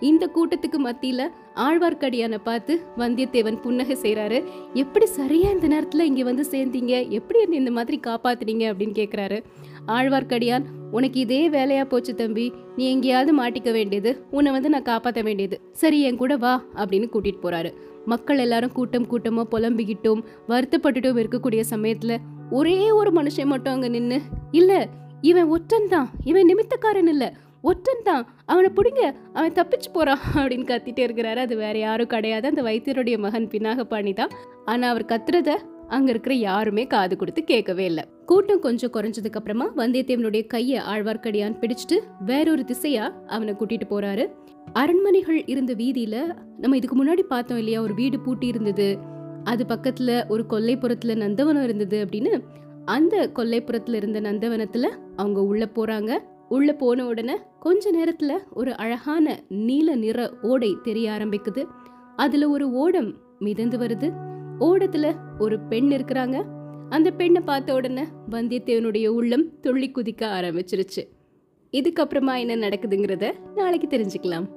இந்த 0.09 0.23
கூட்டத்துக்கு 0.35 0.79
மத்தியில் 0.87 1.25
ஆழ்வார்க்கடியானை 1.65 2.39
பார்த்து 2.47 2.73
வந்தியத்தேவன் 3.01 3.59
புன்னகை 3.65 3.95
செய்கிறாரு 4.01 4.39
எப்படி 4.81 5.05
சரியாக 5.19 5.55
இந்த 5.55 5.67
நேரத்தில் 5.73 6.07
இங்கே 6.09 6.23
வந்து 6.29 6.45
சேர்ந்தீங்க? 6.53 6.93
எப்படி 7.19 7.39
இந்த 7.61 7.73
மாதிரி 7.77 7.99
காப்பாத்துனீங்க? 8.09 8.65
அப்படின்னு 8.71 8.95
கேட்குறாரு 9.01 9.39
ஆழ்வார்க்கடியான் 9.87 10.65
உனக்கு 10.91 11.19
இதே 11.19 11.49
வேலையா 11.49 11.83
போச்சு 11.83 12.15
தம்பி. 12.15 12.53
நீ 12.75 12.89
எங்கேயாவது 12.89 13.31
மாட்டிக்க 13.39 13.71
வேண்டியது 13.71 14.25
உன்னை 14.31 14.51
வந்து 14.51 14.69
நான் 14.69 14.89
காப்பாற்ற 14.89 15.21
வேண்டியது. 15.21 15.61
சரி 15.71 16.01
என் 16.01 16.17
கூட 16.17 16.37
வா 16.37 16.65
அப்படின்னு 16.75 17.07
கூட்டிட்டு 17.13 17.43
போறாரு. 17.43 17.73
மக்கள் 18.05 18.37
எல்லாரும் 18.37 18.71
கூட்டம் 18.71 19.07
கூட்டமா 19.11 19.43
புலம்பிக்கிட்டும் 19.51 20.23
வருத்தப்பட்டுட்டும் 20.47 21.19
இருக்கக்கூடிய 21.23 21.63
சமயத்துல 21.69 22.17
ஒரே 22.49 22.91
ஒரு 22.91 23.11
மனுஷன் 23.11 23.45
மட்டும் 23.45 23.73
அங்க 23.73 23.87
நின்று 23.87 24.21
இல்ல 24.51 24.87
இவன் 25.21 25.47
ஒற்றன் 25.47 25.87
தான் 25.87 26.09
இவன் 26.23 26.49
நிமித்தக்காரன் 26.49 27.07
இல்ல 27.07 27.33
ஒற்றன் 27.61 28.03
தான் 28.03 28.27
அவனை 28.45 28.69
பிடிங்க 28.77 29.03
அவன் 29.33 29.51
தப்பிச்சு 29.51 29.89
போறான் 29.93 30.19
அப்படின்னு 30.35 30.65
கத்திட்டே 30.71 31.05
இருக்கிறாரு. 31.07 31.35
அது 31.35 31.55
வேற 31.55 31.77
யாரும் 31.77 32.07
கிடையாது. 32.07 32.47
அந்த 32.47 32.61
வைத்தியருடைய 32.61 33.17
மகன் 33.17 33.47
பினாகபாணி 33.47 34.13
தான். 34.13 34.29
ஆனா 34.65 34.89
அவர் 34.89 35.05
கத்துறத 35.05 35.51
அங்க 35.87 36.09
இருக்கிற 36.09 36.35
யாருமே 36.35 36.87
காது 36.87 37.17
கொடுத்து 37.17 37.43
கேட்கவே 37.43 37.85
இல்லை. 37.85 38.03
கூட்டம் 38.25 38.59
கொஞ்சம் 38.59 38.91
குறைஞ்சதுக்கு 38.91 39.33
அப்புறமா 39.33 39.75
வந்தியத்தேவனுடைய 39.75 40.47
கைய 40.53 40.81
ஆழ்வார்க்கடியான் 40.93 41.57
பிடிச்சிட்டு 41.59 41.99
வேறொரு 42.25 42.61
திசையா 42.61 43.25
அவனை 43.27 43.53
கூட்டிட்டு 43.53 43.81
போறாரு. 43.89 44.29
அரண்மனைகள் 44.73 45.45
இருந்த 45.45 45.73
வீதியில 45.73 46.37
நம்ம 46.57 46.77
இதுக்கு 46.77 47.05
முன்னாடி 47.05 47.19
பார்த்தோம் 47.19 47.57
இல்லையா? 47.57 47.81
ஒரு 47.81 47.93
வீடு 47.93 48.19
பூட்டி 48.19 48.47
இருந்தது. 48.47 48.97
அது 49.43 49.65
பக்கத்துல 49.67 50.27
ஒரு 50.27 50.45
கொல்லைப்புறத்துல 50.49 51.15
நந்தவனம் 51.15 51.63
இருந்தது 51.63 52.05
அப்படின்னு. 52.05 52.39
அந்த 52.85 53.29
கொல்லைப்புறத்துல 53.35 53.93
இருந்த 53.93 54.21
நந்தவனத்துல 54.21 54.87
அவங்க 55.15 55.43
உள்ள 55.43 55.69
போறாங்க. 55.75 56.19
உள்ள 56.49 56.73
போன 56.73 57.05
உடனே 57.05 57.37
கொஞ்ச 57.59 57.91
நேரத்துல 57.91 58.31
ஒரு 58.53 58.77
அழகான 58.77 59.43
நீல 59.49 59.95
நிற 59.95 60.33
ஓடை 60.41 60.77
தெரிய 60.83 61.11
ஆரம்பிக்குது. 61.11 61.65
அதுல 62.15 62.49
ஒரு 62.49 62.71
ஓடம் 62.71 63.13
மிதந்து 63.39 63.77
வருது. 63.77 64.13
ஓடத்துல 64.59 65.15
ஒரு 65.39 65.59
பெண் 65.59 65.91
இருக்கிறாங்க. 65.91 66.52
அந்த 66.95 67.11
பெண்ணை 67.11 67.41
பார்த்த 67.41 67.73
உடனே 67.73 68.03
வந்தியத்தேவனுடைய 68.31 69.07
உள்ளம் 69.07 69.59
துள்ளி 69.59 69.87
குதிக்க 69.89 70.21
ஆரம்பிச்சிருச்சு. 70.39 71.03
இதுக்கப்புறமா 71.71 72.33
என்ன 72.39 72.55
நடக்குதுங்கிறத 72.55 73.31
நாளைக்கு 73.55 73.87
தெரிஞ்சுக்கலாம். 73.87 74.47